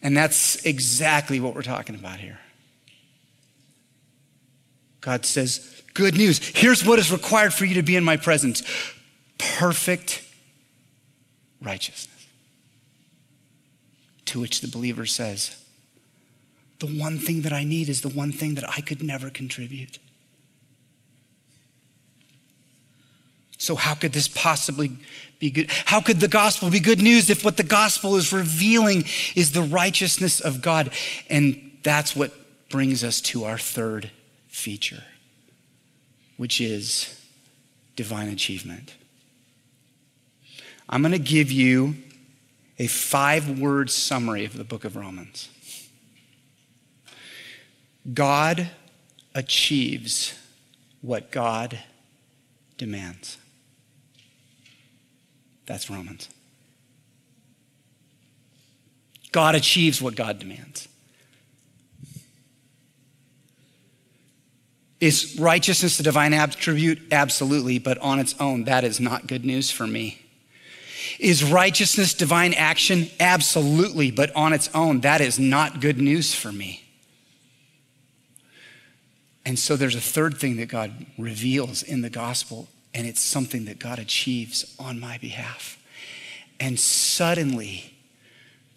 And 0.00 0.16
that's 0.16 0.64
exactly 0.64 1.40
what 1.40 1.56
we're 1.56 1.62
talking 1.62 1.96
about 1.96 2.20
here. 2.20 2.38
God 5.00 5.26
says, 5.26 5.82
Good 5.94 6.16
news. 6.16 6.38
Here's 6.38 6.84
what 6.84 7.00
is 7.00 7.10
required 7.10 7.52
for 7.52 7.64
you 7.64 7.74
to 7.74 7.82
be 7.82 7.96
in 7.96 8.04
my 8.04 8.16
presence 8.16 8.62
perfect 9.38 10.22
righteousness. 11.60 12.08
To 14.26 14.40
which 14.40 14.60
the 14.60 14.68
believer 14.68 15.04
says, 15.04 15.61
The 16.82 16.88
one 16.88 17.16
thing 17.16 17.42
that 17.42 17.52
I 17.52 17.62
need 17.62 17.88
is 17.88 18.00
the 18.00 18.08
one 18.08 18.32
thing 18.32 18.56
that 18.56 18.68
I 18.68 18.80
could 18.80 19.04
never 19.04 19.30
contribute. 19.30 20.00
So, 23.56 23.76
how 23.76 23.94
could 23.94 24.12
this 24.12 24.26
possibly 24.26 24.90
be 25.38 25.52
good? 25.52 25.70
How 25.70 26.00
could 26.00 26.18
the 26.18 26.26
gospel 26.26 26.70
be 26.70 26.80
good 26.80 27.00
news 27.00 27.30
if 27.30 27.44
what 27.44 27.56
the 27.56 27.62
gospel 27.62 28.16
is 28.16 28.32
revealing 28.32 29.04
is 29.36 29.52
the 29.52 29.62
righteousness 29.62 30.40
of 30.40 30.60
God? 30.60 30.90
And 31.30 31.70
that's 31.84 32.16
what 32.16 32.32
brings 32.68 33.04
us 33.04 33.20
to 33.20 33.44
our 33.44 33.58
third 33.58 34.10
feature, 34.48 35.04
which 36.36 36.60
is 36.60 37.16
divine 37.94 38.28
achievement. 38.28 38.96
I'm 40.88 41.00
going 41.00 41.12
to 41.12 41.20
give 41.20 41.52
you 41.52 41.94
a 42.76 42.88
five 42.88 43.60
word 43.60 43.88
summary 43.88 44.44
of 44.44 44.58
the 44.58 44.64
book 44.64 44.84
of 44.84 44.96
Romans. 44.96 45.48
God 48.10 48.68
achieves 49.34 50.34
what 51.00 51.30
God 51.30 51.78
demands. 52.76 53.38
That's 55.66 55.88
Romans. 55.88 56.28
God 59.30 59.54
achieves 59.54 60.02
what 60.02 60.14
God 60.14 60.38
demands. 60.38 60.88
Is 65.00 65.36
righteousness 65.40 65.96
the 65.96 66.04
divine 66.04 66.32
attribute? 66.32 67.00
Absolutely, 67.10 67.80
but 67.80 67.98
on 67.98 68.20
its 68.20 68.36
own, 68.38 68.64
that 68.64 68.84
is 68.84 69.00
not 69.00 69.26
good 69.26 69.44
news 69.44 69.70
for 69.70 69.86
me. 69.86 70.20
Is 71.18 71.42
righteousness 71.42 72.14
divine 72.14 72.54
action? 72.54 73.10
Absolutely, 73.18 74.10
but 74.12 74.34
on 74.36 74.52
its 74.52 74.70
own, 74.74 75.00
that 75.00 75.20
is 75.20 75.38
not 75.38 75.80
good 75.80 75.98
news 75.98 76.34
for 76.34 76.52
me. 76.52 76.84
And 79.44 79.58
so 79.58 79.76
there's 79.76 79.96
a 79.96 80.00
third 80.00 80.38
thing 80.38 80.56
that 80.56 80.68
God 80.68 81.06
reveals 81.18 81.82
in 81.82 82.02
the 82.02 82.10
gospel, 82.10 82.68
and 82.94 83.06
it's 83.06 83.20
something 83.20 83.64
that 83.64 83.78
God 83.78 83.98
achieves 83.98 84.76
on 84.78 85.00
my 85.00 85.18
behalf. 85.18 85.78
And 86.60 86.78
suddenly, 86.78 87.92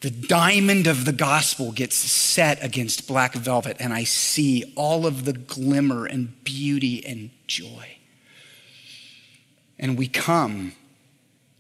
the 0.02 0.10
diamond 0.10 0.88
of 0.88 1.06
the 1.06 1.14
gospel 1.14 1.72
gets 1.72 1.96
set 1.96 2.64
against 2.64 3.08
black 3.08 3.34
velvet, 3.34 3.78
and 3.80 3.94
I 3.94 4.04
see 4.04 4.74
all 4.76 5.06
of 5.06 5.26
the 5.26 5.34
glimmer 5.34 6.06
and 6.06 6.44
beauty 6.44 7.06
and 7.06 7.30
joy. 7.48 7.98
And 9.78 9.98
we 9.98 10.08
come 10.08 10.74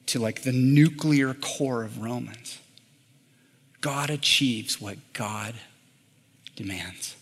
to 0.08 0.20
like 0.20 0.44
the 0.44 0.52
nuclear 0.52 1.34
core 1.34 1.84
of 1.84 2.02
Romans. 2.02 2.60
God 3.82 4.10
achieves 4.10 4.82
what 4.82 4.98
God 5.14 5.56
demands. 6.56 7.16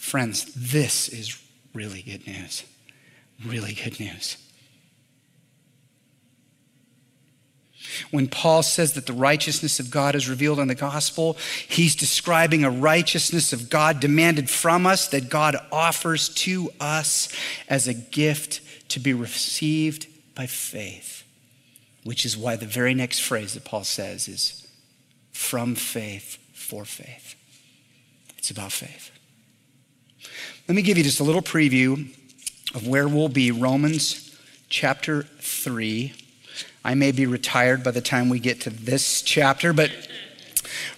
Friends, 0.00 0.52
this 0.54 1.08
is 1.08 1.40
really 1.74 2.02
good 2.02 2.26
news. 2.26 2.64
Really 3.44 3.74
good 3.74 4.00
news. 4.00 4.36
When 8.10 8.28
Paul 8.28 8.62
says 8.62 8.92
that 8.94 9.06
the 9.06 9.12
righteousness 9.12 9.80
of 9.80 9.90
God 9.90 10.14
is 10.14 10.28
revealed 10.28 10.58
in 10.58 10.68
the 10.68 10.74
gospel, 10.74 11.36
he's 11.68 11.96
describing 11.96 12.64
a 12.64 12.70
righteousness 12.70 13.52
of 13.52 13.70
God 13.70 14.00
demanded 14.00 14.50
from 14.50 14.86
us 14.86 15.08
that 15.08 15.28
God 15.30 15.56
offers 15.72 16.28
to 16.30 16.70
us 16.80 17.28
as 17.68 17.88
a 17.88 17.94
gift 17.94 18.60
to 18.90 19.00
be 19.00 19.14
received 19.14 20.06
by 20.34 20.46
faith 20.46 21.20
which 22.04 22.24
is 22.24 22.36
why 22.36 22.56
the 22.56 22.66
very 22.66 22.94
next 22.94 23.20
phrase 23.20 23.54
that 23.54 23.64
Paul 23.64 23.84
says 23.84 24.28
is 24.28 24.66
from 25.32 25.74
faith 25.74 26.38
for 26.54 26.84
faith. 26.84 27.34
It's 28.38 28.50
about 28.50 28.72
faith. 28.72 29.10
Let 30.70 30.76
me 30.76 30.82
give 30.82 30.96
you 30.96 31.02
just 31.02 31.18
a 31.18 31.24
little 31.24 31.42
preview 31.42 32.14
of 32.76 32.86
where 32.86 33.08
we'll 33.08 33.28
be. 33.28 33.50
Romans 33.50 34.38
chapter 34.68 35.24
3. 35.24 36.12
I 36.84 36.94
may 36.94 37.10
be 37.10 37.26
retired 37.26 37.82
by 37.82 37.90
the 37.90 38.00
time 38.00 38.28
we 38.28 38.38
get 38.38 38.60
to 38.60 38.70
this 38.70 39.20
chapter, 39.20 39.72
but 39.72 39.90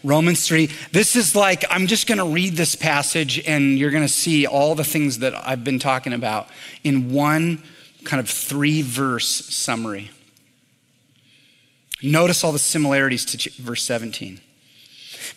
Romans 0.04 0.46
3. 0.46 0.68
This 0.92 1.16
is 1.16 1.34
like, 1.34 1.64
I'm 1.70 1.86
just 1.86 2.06
going 2.06 2.18
to 2.18 2.26
read 2.26 2.52
this 2.54 2.74
passage 2.74 3.42
and 3.48 3.78
you're 3.78 3.90
going 3.90 4.04
to 4.04 4.12
see 4.12 4.46
all 4.46 4.74
the 4.74 4.84
things 4.84 5.20
that 5.20 5.32
I've 5.34 5.64
been 5.64 5.78
talking 5.78 6.12
about 6.12 6.48
in 6.84 7.10
one 7.10 7.62
kind 8.04 8.20
of 8.20 8.28
three 8.28 8.82
verse 8.82 9.26
summary. 9.26 10.10
Notice 12.02 12.44
all 12.44 12.52
the 12.52 12.58
similarities 12.58 13.24
to 13.24 13.62
verse 13.62 13.82
17. 13.84 14.38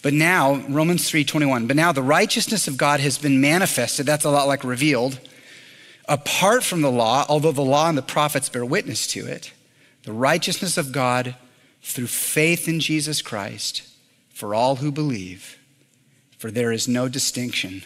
But 0.01 0.13
now, 0.13 0.55
Romans 0.67 1.09
3:21, 1.09 1.67
but 1.67 1.75
now 1.75 1.91
the 1.91 2.01
righteousness 2.01 2.67
of 2.67 2.77
God 2.77 2.99
has 2.99 3.17
been 3.17 3.41
manifested, 3.41 4.05
that's 4.05 4.25
a 4.25 4.29
lot 4.29 4.47
like 4.47 4.63
revealed, 4.63 5.19
apart 6.07 6.63
from 6.63 6.81
the 6.81 6.91
law, 6.91 7.25
although 7.27 7.51
the 7.51 7.61
law 7.61 7.89
and 7.89 7.97
the 7.97 8.01
prophets 8.01 8.49
bear 8.49 8.65
witness 8.65 9.07
to 9.07 9.27
it, 9.27 9.51
the 10.03 10.13
righteousness 10.13 10.77
of 10.77 10.91
God 10.91 11.35
through 11.81 12.07
faith 12.07 12.67
in 12.67 12.79
Jesus 12.79 13.21
Christ 13.21 13.83
for 14.33 14.53
all 14.53 14.77
who 14.77 14.91
believe, 14.91 15.57
for 16.37 16.51
there 16.51 16.71
is 16.71 16.87
no 16.87 17.07
distinction, 17.07 17.83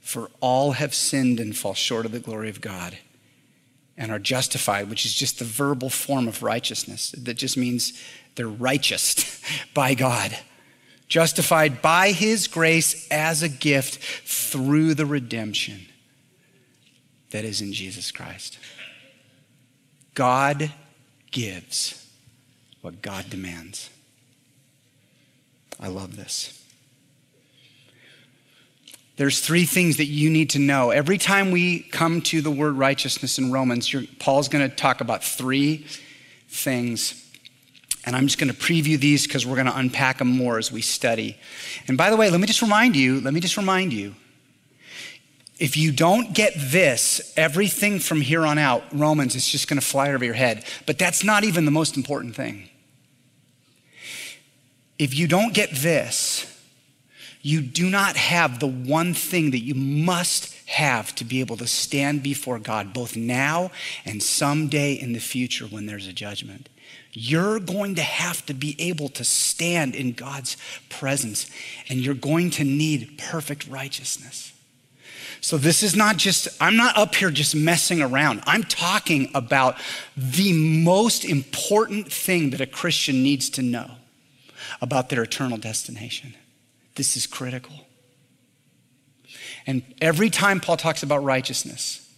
for 0.00 0.30
all 0.40 0.72
have 0.72 0.94
sinned 0.94 1.40
and 1.40 1.56
fall 1.56 1.74
short 1.74 2.06
of 2.06 2.12
the 2.12 2.20
glory 2.20 2.48
of 2.48 2.60
God 2.60 2.98
and 3.96 4.10
are 4.10 4.18
justified, 4.18 4.90
which 4.90 5.04
is 5.04 5.14
just 5.14 5.38
the 5.38 5.44
verbal 5.44 5.90
form 5.90 6.28
of 6.28 6.42
righteousness. 6.42 7.12
That 7.16 7.34
just 7.34 7.56
means 7.56 8.00
they're 8.34 8.48
righteous 8.48 9.40
by 9.74 9.94
God, 9.94 10.38
justified 11.08 11.82
by 11.82 12.12
his 12.12 12.46
grace 12.48 13.08
as 13.10 13.42
a 13.42 13.48
gift 13.48 13.98
through 14.26 14.94
the 14.94 15.06
redemption 15.06 15.86
that 17.30 17.44
is 17.44 17.60
in 17.60 17.72
Jesus 17.72 18.10
Christ. 18.10 18.58
God 20.14 20.72
gives 21.30 22.08
what 22.80 23.02
God 23.02 23.28
demands. 23.28 23.90
I 25.80 25.88
love 25.88 26.16
this. 26.16 26.60
There's 29.16 29.40
three 29.40 29.64
things 29.64 29.98
that 29.98 30.06
you 30.06 30.28
need 30.28 30.50
to 30.50 30.58
know. 30.58 30.90
Every 30.90 31.18
time 31.18 31.50
we 31.50 31.80
come 31.80 32.20
to 32.22 32.40
the 32.40 32.50
word 32.50 32.76
righteousness 32.76 33.38
in 33.38 33.52
Romans, 33.52 33.94
Paul's 34.18 34.48
going 34.48 34.68
to 34.68 34.74
talk 34.74 35.00
about 35.00 35.22
three 35.22 35.86
things. 36.48 37.23
And 38.06 38.14
I'm 38.14 38.26
just 38.26 38.38
going 38.38 38.52
to 38.52 38.56
preview 38.56 38.98
these 38.98 39.26
because 39.26 39.46
we're 39.46 39.56
going 39.56 39.66
to 39.66 39.76
unpack 39.76 40.18
them 40.18 40.28
more 40.28 40.58
as 40.58 40.70
we 40.70 40.82
study. 40.82 41.38
And 41.88 41.96
by 41.96 42.10
the 42.10 42.16
way, 42.16 42.30
let 42.30 42.40
me 42.40 42.46
just 42.46 42.62
remind 42.62 42.96
you, 42.96 43.20
let 43.20 43.32
me 43.32 43.40
just 43.40 43.56
remind 43.56 43.92
you 43.92 44.14
if 45.58 45.76
you 45.76 45.92
don't 45.92 46.34
get 46.34 46.52
this, 46.56 47.32
everything 47.36 48.00
from 48.00 48.20
here 48.20 48.44
on 48.44 48.58
out, 48.58 48.82
Romans, 48.92 49.36
is 49.36 49.48
just 49.48 49.68
going 49.68 49.80
to 49.80 49.86
fly 49.86 50.12
over 50.12 50.24
your 50.24 50.34
head. 50.34 50.64
But 50.84 50.98
that's 50.98 51.22
not 51.22 51.44
even 51.44 51.64
the 51.64 51.70
most 51.70 51.96
important 51.96 52.34
thing. 52.34 52.68
If 54.98 55.14
you 55.14 55.28
don't 55.28 55.54
get 55.54 55.70
this, 55.70 56.50
you 57.40 57.60
do 57.60 57.88
not 57.88 58.16
have 58.16 58.58
the 58.58 58.66
one 58.66 59.14
thing 59.14 59.52
that 59.52 59.60
you 59.60 59.74
must 59.74 60.54
have 60.66 61.14
to 61.16 61.24
be 61.24 61.40
able 61.40 61.56
to 61.58 61.66
stand 61.66 62.22
before 62.22 62.58
God, 62.58 62.92
both 62.92 63.16
now 63.16 63.70
and 64.04 64.22
someday 64.22 64.94
in 64.94 65.12
the 65.12 65.20
future 65.20 65.66
when 65.66 65.86
there's 65.86 66.08
a 66.08 66.12
judgment. 66.12 66.68
You're 67.12 67.60
going 67.60 67.94
to 67.94 68.02
have 68.02 68.44
to 68.46 68.54
be 68.54 68.74
able 68.78 69.08
to 69.10 69.24
stand 69.24 69.94
in 69.94 70.12
God's 70.12 70.56
presence, 70.88 71.48
and 71.88 72.00
you're 72.00 72.14
going 72.14 72.50
to 72.50 72.64
need 72.64 73.18
perfect 73.18 73.68
righteousness. 73.68 74.52
So, 75.40 75.58
this 75.58 75.82
is 75.82 75.94
not 75.94 76.16
just, 76.16 76.48
I'm 76.60 76.76
not 76.76 76.96
up 76.96 77.14
here 77.14 77.30
just 77.30 77.54
messing 77.54 78.00
around. 78.00 78.42
I'm 78.46 78.62
talking 78.62 79.30
about 79.34 79.76
the 80.16 80.52
most 80.54 81.24
important 81.24 82.10
thing 82.10 82.50
that 82.50 82.60
a 82.60 82.66
Christian 82.66 83.22
needs 83.22 83.50
to 83.50 83.62
know 83.62 83.90
about 84.80 85.10
their 85.10 85.22
eternal 85.22 85.58
destination. 85.58 86.34
This 86.94 87.16
is 87.16 87.26
critical. 87.26 87.74
And 89.66 89.82
every 90.00 90.30
time 90.30 90.60
Paul 90.60 90.76
talks 90.76 91.02
about 91.02 91.22
righteousness, 91.22 92.10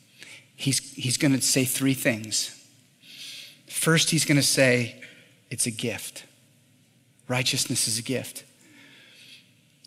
he's, 0.55 0.79
he's 0.95 1.17
going 1.17 1.33
to 1.33 1.41
say 1.41 1.65
three 1.65 1.95
things. 1.95 2.56
First, 3.77 4.11
he's 4.11 4.25
going 4.25 4.39
to 4.39 4.43
say, 4.43 4.97
it's 5.51 5.67
a 5.67 5.71
gift. 5.71 6.25
Righteousness 7.29 7.87
is 7.87 7.99
a 7.99 8.03
gift. 8.03 8.43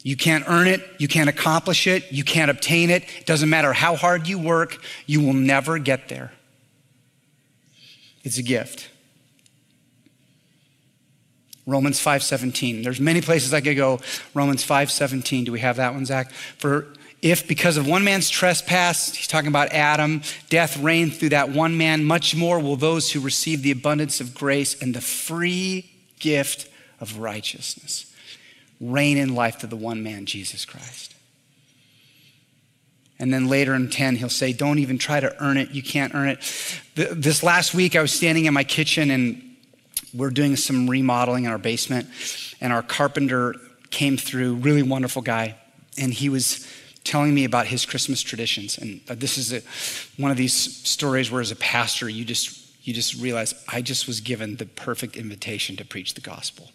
You 0.03 0.15
can't 0.15 0.45
earn 0.47 0.67
it. 0.67 0.87
You 0.99 1.07
can't 1.07 1.27
accomplish 1.27 1.87
it. 1.87 2.09
You 2.11 2.23
can't 2.23 2.51
obtain 2.51 2.91
it. 2.91 3.03
It 3.17 3.25
doesn't 3.25 3.49
matter 3.49 3.73
how 3.73 3.95
hard 3.95 4.27
you 4.27 4.37
work, 4.37 4.77
you 5.07 5.21
will 5.21 5.33
never 5.33 5.79
get 5.79 6.07
there. 6.07 6.31
It's 8.23 8.37
a 8.37 8.43
gift. 8.43 8.89
Romans 11.65 11.99
5:17. 11.99 12.83
There's 12.83 12.99
many 12.99 13.21
places 13.21 13.53
I 13.53 13.59
could 13.59 13.75
go. 13.75 13.99
Romans 14.33 14.63
5:17. 14.63 15.45
Do 15.45 15.51
we 15.51 15.59
have 15.61 15.77
that 15.77 15.93
one, 15.93 16.05
Zach? 16.05 16.31
For 16.59 16.87
if 17.21 17.47
because 17.47 17.77
of 17.77 17.87
one 17.87 18.03
man's 18.03 18.29
trespass, 18.29 19.13
he's 19.13 19.27
talking 19.27 19.49
about 19.49 19.71
Adam, 19.71 20.21
death 20.49 20.77
reigned 20.77 21.15
through 21.15 21.29
that 21.29 21.49
one 21.49 21.77
man, 21.77 22.03
much 22.03 22.35
more 22.35 22.59
will 22.59 22.75
those 22.75 23.11
who 23.11 23.19
receive 23.19 23.61
the 23.61 23.71
abundance 23.71 24.21
of 24.21 24.33
grace 24.33 24.81
and 24.81 24.93
the 24.93 25.01
free 25.01 25.91
gift 26.19 26.69
of 26.99 27.19
righteousness 27.19 28.05
reign 28.79 29.17
in 29.17 29.35
life 29.35 29.59
to 29.59 29.67
the 29.67 29.75
one 29.75 30.03
man, 30.03 30.25
Jesus 30.25 30.65
Christ. 30.65 31.15
And 33.19 33.33
then 33.33 33.47
later 33.47 33.73
in 33.73 33.89
10, 33.89 34.15
he'll 34.15 34.29
say, 34.29 34.53
Don't 34.53 34.79
even 34.79 34.97
try 34.97 35.19
to 35.19 35.43
earn 35.43 35.57
it. 35.57 35.71
You 35.71 35.83
can't 35.83 36.15
earn 36.15 36.29
it. 36.29 36.39
This 36.95 37.43
last 37.43 37.73
week, 37.73 37.95
I 37.95 38.01
was 38.01 38.13
standing 38.13 38.45
in 38.45 38.53
my 38.53 38.63
kitchen 38.63 39.11
and 39.11 39.43
we're 40.13 40.29
doing 40.29 40.55
some 40.55 40.89
remodeling 40.89 41.43
in 41.43 41.51
our 41.51 41.57
basement. 41.57 42.07
And 42.61 42.71
our 42.71 42.81
carpenter 42.81 43.55
came 43.89 44.15
through, 44.15 44.55
really 44.55 44.83
wonderful 44.83 45.21
guy. 45.21 45.57
And 45.97 46.13
he 46.13 46.29
was 46.29 46.65
telling 47.09 47.33
me 47.33 47.43
about 47.43 47.65
his 47.67 47.85
Christmas 47.85 48.21
traditions. 48.21 48.77
And 48.77 49.01
uh, 49.09 49.15
this 49.15 49.37
is 49.37 49.51
a, 49.51 49.61
one 50.21 50.31
of 50.31 50.37
these 50.37 50.53
stories 50.53 51.31
where, 51.31 51.41
as 51.41 51.51
a 51.51 51.55
pastor, 51.55 52.07
you 52.07 52.23
just 52.23 52.67
you 52.83 52.93
just 52.93 53.21
realize 53.21 53.53
I 53.67 53.81
just 53.81 54.07
was 54.07 54.21
given 54.21 54.55
the 54.55 54.65
perfect 54.65 55.17
invitation 55.17 55.75
to 55.75 55.85
preach 55.85 56.13
the 56.13 56.21
gospel. 56.21 56.69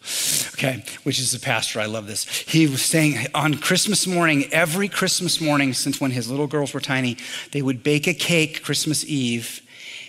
Okay, 0.53 0.83
which 1.03 1.19
is 1.19 1.33
a 1.33 1.39
pastor. 1.39 1.79
I 1.79 1.87
love 1.87 2.05
this. 2.05 2.25
He 2.25 2.67
was 2.67 2.83
saying 2.83 3.27
on 3.33 3.55
Christmas 3.55 4.05
morning, 4.05 4.45
every 4.51 4.87
Christmas 4.87 5.41
morning 5.41 5.73
since 5.73 5.99
when 5.99 6.11
his 6.11 6.29
little 6.29 6.47
girls 6.47 6.73
were 6.73 6.79
tiny, 6.79 7.17
they 7.51 7.61
would 7.61 7.81
bake 7.81 8.07
a 8.07 8.13
cake 8.13 8.63
Christmas 8.63 9.03
Eve, 9.05 9.61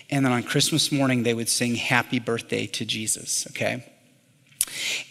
and 0.09 0.23
then 0.23 0.31
on 0.31 0.43
Christmas 0.43 0.91
morning, 0.91 1.23
they 1.23 1.33
would 1.33 1.49
sing 1.49 1.75
happy 1.75 2.19
birthday 2.19 2.67
to 2.67 2.85
Jesus. 2.85 3.47
Okay. 3.51 3.83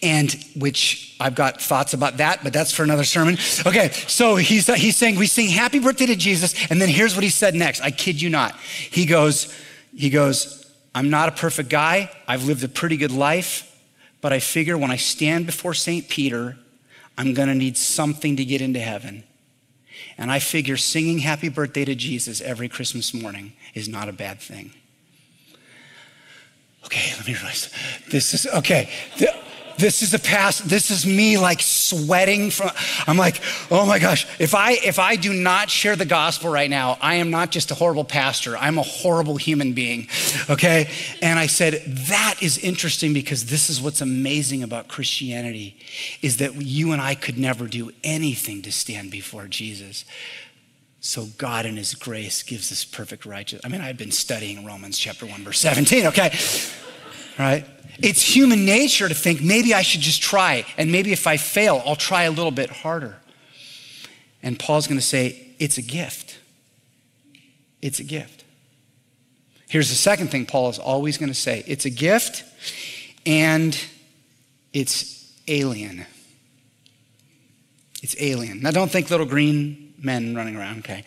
And 0.02 0.32
which 0.54 1.16
I've 1.18 1.34
got 1.34 1.60
thoughts 1.60 1.94
about 1.94 2.18
that, 2.18 2.44
but 2.44 2.52
that's 2.52 2.72
for 2.72 2.82
another 2.82 3.04
sermon. 3.04 3.38
Okay, 3.66 3.90
so 3.90 4.36
he's, 4.36 4.66
he's 4.66 4.96
saying, 4.96 5.16
we 5.16 5.26
sing 5.26 5.48
happy 5.48 5.78
birthday 5.78 6.06
to 6.06 6.16
Jesus. 6.16 6.54
And 6.70 6.80
then 6.80 6.88
here's 6.88 7.14
what 7.14 7.24
he 7.24 7.30
said 7.30 7.54
next. 7.54 7.80
I 7.80 7.90
kid 7.90 8.20
you 8.20 8.30
not. 8.30 8.56
He 8.58 9.06
goes, 9.06 9.54
he 9.94 10.10
goes, 10.10 10.70
I'm 10.94 11.10
not 11.10 11.28
a 11.28 11.32
perfect 11.32 11.68
guy. 11.68 12.10
I've 12.26 12.44
lived 12.44 12.64
a 12.64 12.68
pretty 12.68 12.96
good 12.96 13.12
life, 13.12 13.78
but 14.20 14.32
I 14.32 14.38
figure 14.38 14.78
when 14.78 14.90
I 14.90 14.96
stand 14.96 15.46
before 15.46 15.74
St. 15.74 16.08
Peter, 16.08 16.56
I'm 17.18 17.34
going 17.34 17.48
to 17.48 17.54
need 17.54 17.76
something 17.76 18.36
to 18.36 18.44
get 18.44 18.60
into 18.60 18.80
heaven. 18.80 19.24
And 20.18 20.30
I 20.30 20.38
figure 20.38 20.76
singing 20.76 21.18
happy 21.18 21.48
birthday 21.48 21.84
to 21.84 21.94
Jesus 21.94 22.40
every 22.40 22.68
Christmas 22.68 23.12
morning 23.12 23.52
is 23.74 23.88
not 23.88 24.08
a 24.08 24.12
bad 24.12 24.40
thing. 24.40 24.72
Okay, 26.86 27.12
let 27.16 27.26
me 27.26 27.34
realize. 27.34 27.70
This 28.08 28.32
is 28.32 28.46
okay. 28.46 28.88
This 29.78 30.00
is 30.00 30.14
a 30.14 30.18
past. 30.18 30.66
This 30.66 30.90
is 30.90 31.04
me 31.04 31.36
like 31.36 31.60
sweating 31.60 32.50
from. 32.50 32.70
I'm 33.06 33.18
like, 33.18 33.42
oh 33.70 33.84
my 33.84 33.98
gosh. 33.98 34.26
If 34.38 34.54
I 34.54 34.72
if 34.72 34.98
I 34.98 35.16
do 35.16 35.34
not 35.34 35.68
share 35.68 35.96
the 35.96 36.06
gospel 36.06 36.50
right 36.50 36.70
now, 36.70 36.96
I 37.02 37.16
am 37.16 37.30
not 37.30 37.50
just 37.50 37.70
a 37.70 37.74
horrible 37.74 38.04
pastor. 38.04 38.56
I'm 38.56 38.78
a 38.78 38.82
horrible 38.82 39.36
human 39.36 39.74
being. 39.74 40.08
Okay. 40.48 40.88
And 41.20 41.38
I 41.38 41.46
said 41.46 41.82
that 42.08 42.36
is 42.40 42.56
interesting 42.56 43.12
because 43.12 43.46
this 43.46 43.68
is 43.68 43.82
what's 43.82 44.00
amazing 44.00 44.62
about 44.62 44.88
Christianity, 44.88 45.76
is 46.22 46.38
that 46.38 46.54
you 46.54 46.92
and 46.92 47.02
I 47.02 47.14
could 47.14 47.36
never 47.36 47.66
do 47.66 47.90
anything 48.02 48.62
to 48.62 48.72
stand 48.72 49.10
before 49.10 49.46
Jesus. 49.46 50.06
So 51.06 51.26
God 51.38 51.66
in 51.66 51.76
his 51.76 51.94
grace 51.94 52.42
gives 52.42 52.72
us 52.72 52.84
perfect 52.84 53.26
righteousness. 53.26 53.64
I 53.64 53.68
mean, 53.68 53.80
I've 53.80 53.96
been 53.96 54.10
studying 54.10 54.66
Romans 54.66 54.98
chapter 54.98 55.24
1, 55.24 55.44
verse 55.44 55.60
17, 55.60 56.06
okay? 56.08 56.36
Right? 57.38 57.64
It's 58.00 58.22
human 58.22 58.64
nature 58.64 59.08
to 59.08 59.14
think 59.14 59.40
maybe 59.40 59.72
I 59.72 59.82
should 59.82 60.00
just 60.00 60.20
try, 60.20 60.66
and 60.76 60.90
maybe 60.90 61.12
if 61.12 61.28
I 61.28 61.36
fail, 61.36 61.80
I'll 61.86 61.94
try 61.94 62.24
a 62.24 62.30
little 62.30 62.50
bit 62.50 62.70
harder. 62.70 63.16
And 64.42 64.58
Paul's 64.58 64.88
going 64.88 64.98
to 64.98 65.06
say, 65.06 65.54
it's 65.60 65.78
a 65.78 65.82
gift. 65.82 66.40
It's 67.80 68.00
a 68.00 68.04
gift. 68.04 68.42
Here's 69.68 69.90
the 69.90 69.94
second 69.94 70.32
thing 70.32 70.44
Paul 70.44 70.70
is 70.70 70.78
always 70.80 71.18
going 71.18 71.30
to 71.30 71.34
say 71.34 71.62
it's 71.68 71.84
a 71.84 71.90
gift 71.90 72.42
and 73.24 73.78
it's 74.72 75.32
alien. 75.46 76.04
It's 78.02 78.16
alien. 78.20 78.60
Now, 78.60 78.72
don't 78.72 78.90
think 78.90 79.08
little 79.08 79.24
green 79.24 79.85
men 80.06 80.34
running 80.34 80.56
around, 80.56 80.78
okay? 80.78 81.04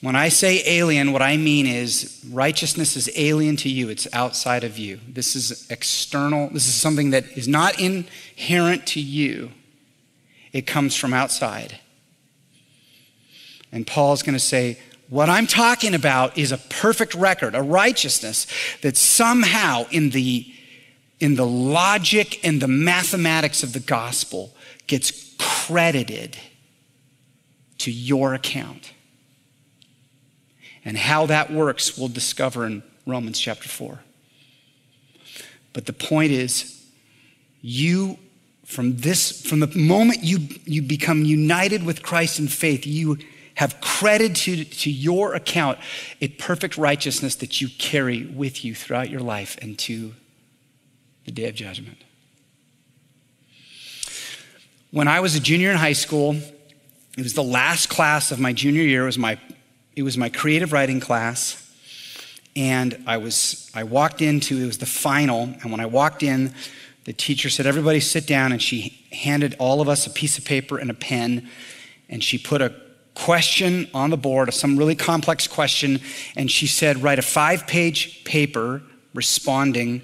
When 0.00 0.16
I 0.16 0.28
say 0.28 0.62
alien, 0.66 1.12
what 1.12 1.22
I 1.22 1.36
mean 1.36 1.66
is 1.66 2.22
righteousness 2.30 2.96
is 2.96 3.08
alien 3.16 3.56
to 3.58 3.70
you, 3.70 3.88
it's 3.88 4.06
outside 4.12 4.64
of 4.64 4.76
you. 4.76 5.00
This 5.08 5.36
is 5.36 5.70
external, 5.70 6.48
this 6.50 6.66
is 6.66 6.74
something 6.74 7.10
that 7.10 7.24
is 7.38 7.46
not 7.46 7.80
inherent 7.80 8.86
to 8.88 9.00
you, 9.00 9.52
it 10.52 10.66
comes 10.66 10.96
from 10.96 11.14
outside. 11.14 11.78
And 13.72 13.86
Paul's 13.86 14.22
going 14.22 14.34
to 14.34 14.38
say, 14.38 14.78
What 15.08 15.30
I'm 15.30 15.46
talking 15.46 15.94
about 15.94 16.36
is 16.36 16.52
a 16.52 16.58
perfect 16.58 17.14
record, 17.14 17.54
a 17.54 17.62
righteousness 17.62 18.46
that 18.82 18.96
somehow 18.96 19.86
in 19.90 20.10
the, 20.10 20.46
in 21.18 21.36
the 21.36 21.46
logic 21.46 22.44
and 22.44 22.60
the 22.60 22.68
mathematics 22.68 23.62
of 23.62 23.72
the 23.72 23.80
gospel 23.80 24.54
gets 24.86 25.34
credited 25.38 26.36
to 27.78 27.90
your 27.90 28.34
account. 28.34 28.92
And 30.84 30.96
how 30.96 31.26
that 31.26 31.52
works, 31.52 31.96
we'll 31.96 32.08
discover 32.08 32.66
in 32.66 32.82
Romans 33.06 33.38
chapter 33.38 33.68
4. 33.68 34.00
But 35.72 35.86
the 35.86 35.92
point 35.92 36.32
is, 36.32 36.84
you, 37.62 38.18
from 38.64 38.96
this, 38.96 39.42
from 39.46 39.60
the 39.60 39.66
moment 39.68 40.22
you, 40.22 40.48
you 40.64 40.82
become 40.82 41.24
united 41.24 41.82
with 41.84 42.02
Christ 42.02 42.38
in 42.38 42.48
faith, 42.48 42.86
you 42.86 43.18
have 43.54 43.80
credited 43.80 44.36
to, 44.36 44.64
to 44.64 44.90
your 44.90 45.34
account 45.34 45.78
a 46.20 46.28
perfect 46.28 46.76
righteousness 46.76 47.36
that 47.36 47.60
you 47.60 47.68
carry 47.78 48.26
with 48.26 48.64
you 48.64 48.74
throughout 48.74 49.10
your 49.10 49.20
life 49.20 49.56
and 49.62 49.78
to 49.78 50.14
the 51.24 51.30
day 51.30 51.48
of 51.48 51.54
judgment. 51.54 51.98
When 54.90 55.08
I 55.08 55.20
was 55.20 55.34
a 55.34 55.40
junior 55.40 55.70
in 55.70 55.76
high 55.76 55.92
school, 55.92 56.36
it 57.16 57.22
was 57.22 57.34
the 57.34 57.44
last 57.44 57.88
class 57.88 58.32
of 58.32 58.40
my 58.40 58.52
junior 58.52 58.82
year. 58.82 59.02
It 59.02 59.06
was 59.06 59.18
my, 59.18 59.38
it 59.94 60.02
was 60.02 60.18
my 60.18 60.28
creative 60.28 60.72
writing 60.72 61.00
class. 61.00 61.60
And 62.56 63.02
I 63.06 63.18
was, 63.18 63.70
I 63.74 63.84
walked 63.84 64.20
into, 64.20 64.58
it 64.58 64.66
was 64.66 64.78
the 64.78 64.86
final. 64.86 65.42
And 65.42 65.70
when 65.70 65.80
I 65.80 65.86
walked 65.86 66.22
in, 66.22 66.54
the 67.04 67.12
teacher 67.12 67.50
said, 67.50 67.66
everybody 67.66 68.00
sit 68.00 68.26
down. 68.26 68.52
And 68.52 68.60
she 68.60 69.04
handed 69.12 69.54
all 69.58 69.80
of 69.80 69.88
us 69.88 70.06
a 70.06 70.10
piece 70.10 70.38
of 70.38 70.44
paper 70.44 70.78
and 70.78 70.90
a 70.90 70.94
pen. 70.94 71.48
And 72.08 72.22
she 72.22 72.38
put 72.38 72.62
a 72.62 72.74
question 73.14 73.88
on 73.94 74.10
the 74.10 74.16
board, 74.16 74.52
some 74.52 74.76
really 74.76 74.96
complex 74.96 75.46
question. 75.46 76.00
And 76.36 76.50
she 76.50 76.66
said, 76.66 77.02
write 77.02 77.18
a 77.18 77.22
five 77.22 77.66
page 77.66 78.24
paper 78.24 78.82
responding 79.14 80.02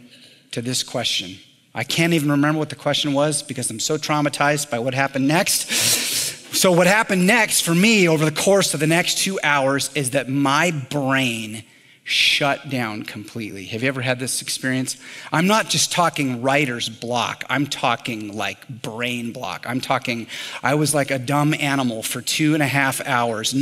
to 0.52 0.62
this 0.62 0.82
question. 0.84 1.38
I 1.74 1.84
can't 1.84 2.12
even 2.12 2.30
remember 2.30 2.58
what 2.58 2.68
the 2.68 2.76
question 2.76 3.12
was 3.12 3.42
because 3.42 3.70
I'm 3.70 3.80
so 3.80 3.96
traumatized 3.96 4.70
by 4.70 4.78
what 4.78 4.94
happened 4.94 5.28
next. 5.28 6.09
So, 6.52 6.72
what 6.72 6.88
happened 6.88 7.26
next 7.28 7.60
for 7.60 7.74
me 7.74 8.08
over 8.08 8.24
the 8.24 8.32
course 8.32 8.74
of 8.74 8.80
the 8.80 8.86
next 8.86 9.18
two 9.18 9.38
hours 9.42 9.90
is 9.94 10.10
that 10.10 10.28
my 10.28 10.72
brain 10.72 11.62
shut 12.02 12.68
down 12.68 13.04
completely. 13.04 13.66
Have 13.66 13.82
you 13.82 13.88
ever 13.88 14.00
had 14.00 14.18
this 14.18 14.42
experience? 14.42 14.96
I'm 15.32 15.46
not 15.46 15.68
just 15.68 15.92
talking 15.92 16.42
writer's 16.42 16.88
block, 16.88 17.44
I'm 17.48 17.66
talking 17.66 18.36
like 18.36 18.66
brain 18.68 19.32
block. 19.32 19.64
I'm 19.68 19.80
talking, 19.80 20.26
I 20.60 20.74
was 20.74 20.92
like 20.92 21.12
a 21.12 21.20
dumb 21.20 21.54
animal 21.54 22.02
for 22.02 22.20
two 22.20 22.54
and 22.54 22.64
a 22.64 22.66
half 22.66 23.00
hours. 23.06 23.54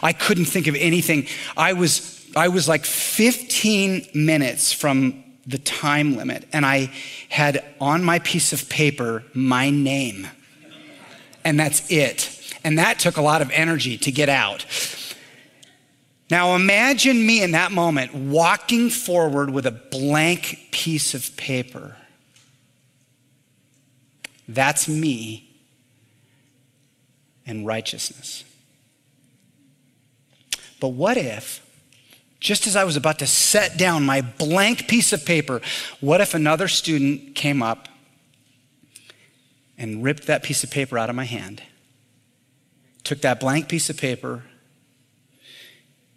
I 0.00 0.12
couldn't 0.12 0.44
think 0.44 0.68
of 0.68 0.76
anything. 0.76 1.26
I 1.56 1.72
was, 1.72 2.24
I 2.36 2.46
was 2.46 2.68
like 2.68 2.84
15 2.84 4.06
minutes 4.14 4.72
from 4.72 5.24
the 5.48 5.58
time 5.58 6.16
limit, 6.16 6.46
and 6.52 6.64
I 6.64 6.92
had 7.28 7.64
on 7.80 8.04
my 8.04 8.20
piece 8.20 8.52
of 8.52 8.68
paper 8.68 9.24
my 9.34 9.70
name. 9.70 10.28
And 11.44 11.58
that's 11.58 11.90
it. 11.90 12.35
And 12.66 12.78
that 12.78 12.98
took 12.98 13.16
a 13.16 13.22
lot 13.22 13.42
of 13.42 13.50
energy 13.52 13.96
to 13.96 14.10
get 14.10 14.28
out. 14.28 14.66
Now 16.28 16.56
imagine 16.56 17.24
me 17.24 17.40
in 17.40 17.52
that 17.52 17.70
moment 17.70 18.12
walking 18.12 18.90
forward 18.90 19.50
with 19.50 19.66
a 19.66 19.70
blank 19.70 20.70
piece 20.72 21.14
of 21.14 21.36
paper. 21.36 21.96
That's 24.48 24.88
me 24.88 25.48
and 27.46 27.64
righteousness. 27.64 28.42
But 30.80 30.88
what 30.88 31.16
if, 31.16 31.64
just 32.40 32.66
as 32.66 32.74
I 32.74 32.82
was 32.82 32.96
about 32.96 33.20
to 33.20 33.28
set 33.28 33.78
down 33.78 34.04
my 34.04 34.22
blank 34.22 34.88
piece 34.88 35.12
of 35.12 35.24
paper, 35.24 35.60
what 36.00 36.20
if 36.20 36.34
another 36.34 36.66
student 36.66 37.36
came 37.36 37.62
up 37.62 37.86
and 39.78 40.02
ripped 40.02 40.26
that 40.26 40.42
piece 40.42 40.64
of 40.64 40.72
paper 40.72 40.98
out 40.98 41.08
of 41.08 41.14
my 41.14 41.26
hand, 41.26 41.62
took 43.06 43.20
that 43.22 43.40
blank 43.40 43.68
piece 43.68 43.88
of 43.88 43.96
paper, 43.96 44.42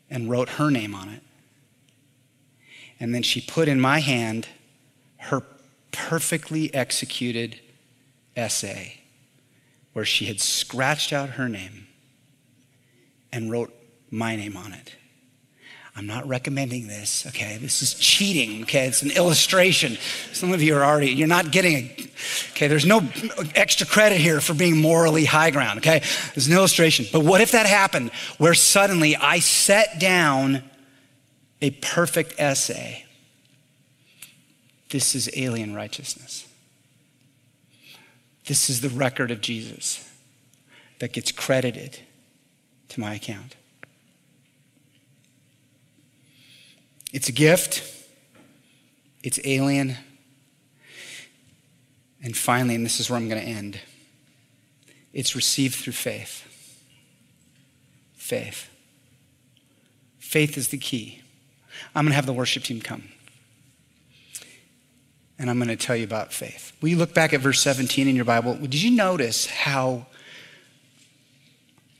and 0.09 0.29
wrote 0.29 0.49
her 0.49 0.71
name 0.71 0.95
on 0.95 1.07
it. 1.09 1.21
And 2.99 3.13
then 3.13 3.21
she 3.21 3.41
put 3.41 3.67
in 3.67 3.79
my 3.79 3.99
hand 3.99 4.47
her 5.17 5.43
perfectly 5.91 6.73
executed 6.73 7.59
essay 8.35 9.01
where 9.93 10.05
she 10.05 10.25
had 10.25 10.39
scratched 10.39 11.13
out 11.13 11.29
her 11.31 11.47
name 11.47 11.87
and 13.31 13.51
wrote 13.51 13.71
my 14.09 14.35
name 14.35 14.57
on 14.57 14.73
it. 14.73 14.95
I'm 15.95 16.07
not 16.07 16.27
recommending 16.27 16.87
this, 16.87 17.25
okay? 17.27 17.57
This 17.57 17.81
is 17.81 17.93
cheating, 17.93 18.63
okay? 18.63 18.87
It's 18.87 19.01
an 19.01 19.11
illustration. 19.11 19.97
Some 20.31 20.53
of 20.53 20.61
you 20.61 20.75
are 20.75 20.83
already, 20.83 21.11
you're 21.11 21.27
not 21.27 21.51
getting 21.51 21.87
it, 21.87 22.09
okay? 22.59 22.67
There's 22.67 22.85
no 22.85 23.07
extra 23.55 23.87
credit 23.87 24.19
here 24.19 24.41
for 24.41 24.53
being 24.53 24.81
morally 24.81 25.23
high 25.23 25.49
ground, 25.49 25.79
okay? 25.79 25.97
It's 26.35 26.47
an 26.47 26.53
illustration. 26.53 27.05
But 27.09 27.21
what 27.21 27.39
if 27.39 27.51
that 27.53 27.65
happened 27.65 28.11
where 28.37 28.53
suddenly 28.53 29.15
I 29.15 29.39
set 29.39 29.97
down 29.97 30.63
a 31.61 31.69
perfect 31.71 32.35
essay? 32.37 33.05
This 34.89 35.15
is 35.15 35.29
alien 35.37 35.73
righteousness. 35.73 36.47
This 38.45 38.69
is 38.69 38.81
the 38.81 38.89
record 38.89 39.31
of 39.31 39.39
Jesus 39.39 40.05
that 40.99 41.13
gets 41.13 41.31
credited 41.31 41.99
to 42.89 42.99
my 42.99 43.13
account. 43.13 43.55
It's 47.13 47.29
a 47.29 47.31
gift, 47.31 47.83
it's 49.23 49.39
alien. 49.45 49.95
And 52.23 52.35
finally, 52.35 52.75
and 52.75 52.85
this 52.85 52.99
is 52.99 53.09
where 53.09 53.17
I'm 53.17 53.29
going 53.29 53.41
to 53.41 53.47
end, 53.47 53.79
it's 55.13 55.35
received 55.35 55.75
through 55.75 55.93
faith. 55.93 56.45
Faith. 58.15 58.69
Faith 60.19 60.57
is 60.57 60.67
the 60.67 60.77
key. 60.77 61.21
I'm 61.95 62.05
going 62.05 62.11
to 62.11 62.15
have 62.15 62.25
the 62.25 62.33
worship 62.33 62.63
team 62.63 62.81
come. 62.81 63.09
And 65.39 65.49
I'm 65.49 65.57
going 65.57 65.69
to 65.69 65.77
tell 65.77 65.95
you 65.95 66.03
about 66.03 66.33
faith. 66.33 66.73
Will 66.81 66.89
you 66.89 66.97
look 66.97 67.13
back 67.13 67.33
at 67.33 67.39
verse 67.39 67.61
17 67.61 68.07
in 68.07 68.15
your 68.15 68.25
Bible? 68.25 68.55
Did 68.55 68.81
you 68.81 68.91
notice 68.91 69.47
how 69.47 70.05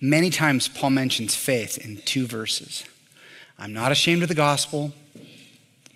many 0.01 0.29
times 0.29 0.67
Paul 0.67 0.91
mentions 0.91 1.35
faith 1.35 1.77
in 1.77 1.97
two 1.97 2.27
verses? 2.27 2.83
I'm 3.57 3.73
not 3.73 3.91
ashamed 3.91 4.21
of 4.23 4.29
the 4.29 4.35
gospel. 4.35 4.93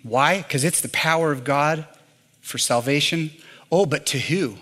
Why? 0.02 0.38
Because 0.38 0.64
it's 0.64 0.80
the 0.80 0.88
power 0.88 1.32
of 1.32 1.44
God 1.44 1.86
for 2.40 2.58
salvation. 2.58 3.30
Oh, 3.70 3.86
but 3.86 4.06
to 4.06 4.18
who? 4.18 4.56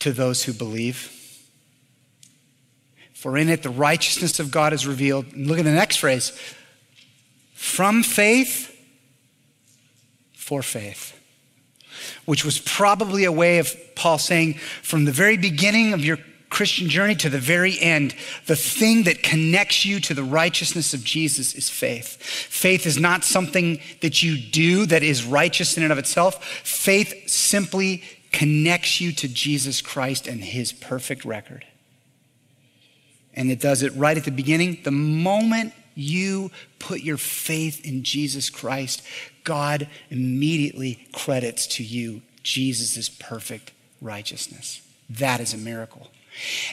To 0.00 0.12
those 0.12 0.44
who 0.44 0.52
believe. 0.52 1.10
For 3.14 3.36
in 3.36 3.48
it 3.48 3.62
the 3.62 3.70
righteousness 3.70 4.40
of 4.40 4.50
God 4.50 4.72
is 4.72 4.86
revealed. 4.86 5.32
And 5.32 5.46
look 5.46 5.58
at 5.58 5.64
the 5.64 5.70
next 5.70 5.96
phrase 5.96 6.32
from 7.54 8.02
faith 8.02 8.68
for 10.34 10.62
faith, 10.62 11.16
which 12.24 12.44
was 12.44 12.58
probably 12.58 13.24
a 13.24 13.30
way 13.30 13.58
of 13.58 13.74
Paul 13.94 14.18
saying, 14.18 14.54
from 14.82 15.04
the 15.04 15.12
very 15.12 15.36
beginning 15.36 15.92
of 15.92 16.04
your 16.04 16.18
Christian 16.52 16.88
journey 16.88 17.14
to 17.16 17.30
the 17.30 17.38
very 17.38 17.80
end, 17.80 18.14
the 18.46 18.56
thing 18.56 19.04
that 19.04 19.22
connects 19.22 19.86
you 19.86 19.98
to 20.00 20.12
the 20.14 20.22
righteousness 20.22 20.92
of 20.92 21.02
Jesus 21.02 21.54
is 21.54 21.70
faith. 21.70 22.22
Faith 22.22 22.86
is 22.86 22.98
not 22.98 23.24
something 23.24 23.80
that 24.02 24.22
you 24.22 24.36
do 24.36 24.84
that 24.86 25.02
is 25.02 25.24
righteous 25.24 25.76
in 25.76 25.82
and 25.82 25.90
of 25.90 25.98
itself. 25.98 26.44
Faith 26.44 27.28
simply 27.28 28.04
connects 28.32 29.00
you 29.00 29.12
to 29.12 29.28
Jesus 29.28 29.80
Christ 29.80 30.26
and 30.28 30.44
his 30.44 30.72
perfect 30.72 31.24
record. 31.24 31.64
And 33.34 33.50
it 33.50 33.60
does 33.60 33.82
it 33.82 33.94
right 33.96 34.16
at 34.16 34.24
the 34.24 34.30
beginning. 34.30 34.78
The 34.84 34.90
moment 34.90 35.72
you 35.94 36.50
put 36.78 37.00
your 37.00 37.16
faith 37.16 37.84
in 37.86 38.02
Jesus 38.02 38.50
Christ, 38.50 39.02
God 39.44 39.88
immediately 40.10 41.06
credits 41.12 41.66
to 41.68 41.82
you 41.82 42.20
Jesus' 42.42 43.08
perfect 43.08 43.72
righteousness. 44.02 44.86
That 45.08 45.40
is 45.40 45.54
a 45.54 45.58
miracle. 45.58 46.10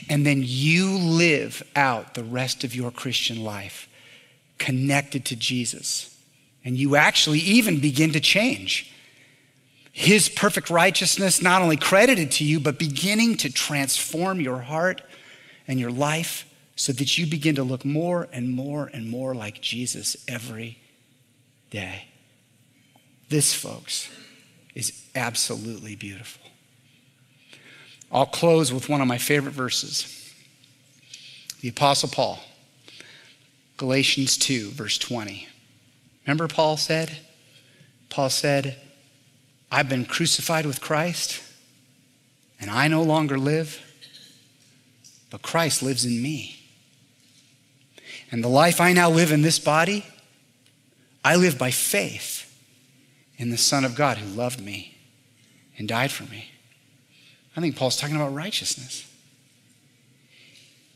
And 0.08 0.24
then 0.24 0.42
you 0.44 0.96
live 0.96 1.62
out 1.76 2.14
the 2.14 2.24
rest 2.24 2.64
of 2.64 2.74
your 2.74 2.90
Christian 2.90 3.42
life 3.44 3.88
connected 4.58 5.24
to 5.26 5.36
Jesus. 5.36 6.16
And 6.64 6.76
you 6.76 6.96
actually 6.96 7.38
even 7.40 7.80
begin 7.80 8.12
to 8.12 8.20
change. 8.20 8.92
His 9.92 10.28
perfect 10.28 10.70
righteousness 10.70 11.42
not 11.42 11.62
only 11.62 11.76
credited 11.76 12.30
to 12.32 12.44
you, 12.44 12.60
but 12.60 12.78
beginning 12.78 13.36
to 13.38 13.52
transform 13.52 14.40
your 14.40 14.60
heart 14.60 15.02
and 15.66 15.80
your 15.80 15.90
life 15.90 16.46
so 16.76 16.92
that 16.92 17.18
you 17.18 17.26
begin 17.26 17.56
to 17.56 17.62
look 17.62 17.84
more 17.84 18.28
and 18.32 18.50
more 18.50 18.90
and 18.92 19.10
more 19.10 19.34
like 19.34 19.60
Jesus 19.60 20.16
every 20.26 20.78
day. 21.70 22.06
This, 23.28 23.54
folks, 23.54 24.10
is 24.74 25.04
absolutely 25.14 25.96
beautiful. 25.96 26.50
I'll 28.12 28.26
close 28.26 28.72
with 28.72 28.88
one 28.88 29.00
of 29.00 29.06
my 29.06 29.18
favorite 29.18 29.52
verses. 29.52 30.16
The 31.60 31.68
Apostle 31.68 32.08
Paul, 32.08 32.40
Galatians 33.76 34.36
2, 34.38 34.70
verse 34.70 34.98
20. 34.98 35.46
Remember, 36.26 36.48
Paul 36.48 36.76
said? 36.76 37.18
Paul 38.08 38.30
said, 38.30 38.76
I've 39.70 39.88
been 39.88 40.04
crucified 40.04 40.66
with 40.66 40.80
Christ, 40.80 41.40
and 42.60 42.70
I 42.70 42.88
no 42.88 43.02
longer 43.02 43.38
live, 43.38 43.80
but 45.30 45.42
Christ 45.42 45.82
lives 45.82 46.04
in 46.04 46.20
me. 46.20 46.56
And 48.32 48.42
the 48.42 48.48
life 48.48 48.80
I 48.80 48.92
now 48.92 49.10
live 49.10 49.30
in 49.32 49.42
this 49.42 49.58
body, 49.58 50.04
I 51.24 51.36
live 51.36 51.58
by 51.58 51.70
faith 51.70 52.46
in 53.36 53.50
the 53.50 53.56
Son 53.56 53.84
of 53.84 53.94
God 53.94 54.18
who 54.18 54.26
loved 54.34 54.60
me 54.60 54.98
and 55.78 55.86
died 55.86 56.10
for 56.10 56.24
me. 56.24 56.49
I 57.56 57.60
think 57.60 57.76
Paul's 57.76 57.96
talking 57.96 58.16
about 58.16 58.34
righteousness. 58.34 59.06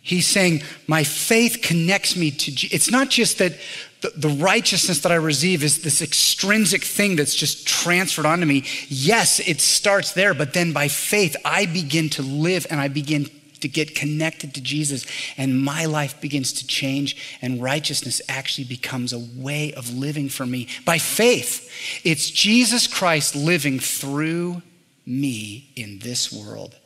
He's 0.01 0.27
saying, 0.27 0.63
My 0.87 1.03
faith 1.03 1.61
connects 1.63 2.15
me 2.15 2.31
to 2.31 2.55
Jesus. 2.55 2.75
It's 2.75 2.91
not 2.91 3.09
just 3.09 3.39
that 3.39 3.55
the, 4.03 4.11
the, 4.11 4.29
righteousness 4.29 5.01
that 5.01 5.11
I 5.11 5.15
receive 5.15 5.65
is 5.65 5.83
this 5.83 6.03
extrinsic 6.03 6.85
thing 6.85 7.17
that's 7.17 7.35
just 7.35 7.67
transferred 7.67 8.27
onto 8.27 8.45
me. 8.45 8.65
Yes, 8.89 9.41
it 9.41 9.63
starts 9.63 10.13
there, 10.13 10.35
but 10.35 10.53
then 10.53 10.75
by 10.75 10.89
faith, 10.89 11.37
I 11.43 11.65
begin 11.65 12.11
to 12.11 12.23
live 12.23 12.67
and 12.69 12.81
I 12.81 12.89
begin 12.89 13.31
to 13.61 13.69
get 13.69 13.95
connected 13.95 14.53
to 14.55 14.61
Jesus, 14.61 15.07
and 15.39 15.59
my 15.59 15.87
life 15.87 16.21
begins 16.21 16.53
to 16.53 16.67
change, 16.67 17.39
and 17.41 17.63
righteousness 17.63 18.21
actually 18.29 18.65
becomes 18.65 19.15
a 19.15 19.19
way 19.19 19.73
of 19.73 19.95
living 19.95 20.29
for 20.29 20.45
me 20.45 20.69
by 20.85 20.99
faith. 20.99 21.71
It's 22.05 22.29
Jesus 22.31 22.87
Christ 22.87 23.35
living 23.35 23.79
through 23.79 24.61
me 25.07 25.71
in 25.77 25.99
this 26.01 26.33
world 26.33 26.77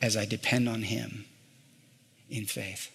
as 0.00 0.16
I 0.16 0.24
depend 0.24 0.68
on 0.68 0.82
Him 0.82 1.24
in 2.30 2.44
faith. 2.46 2.93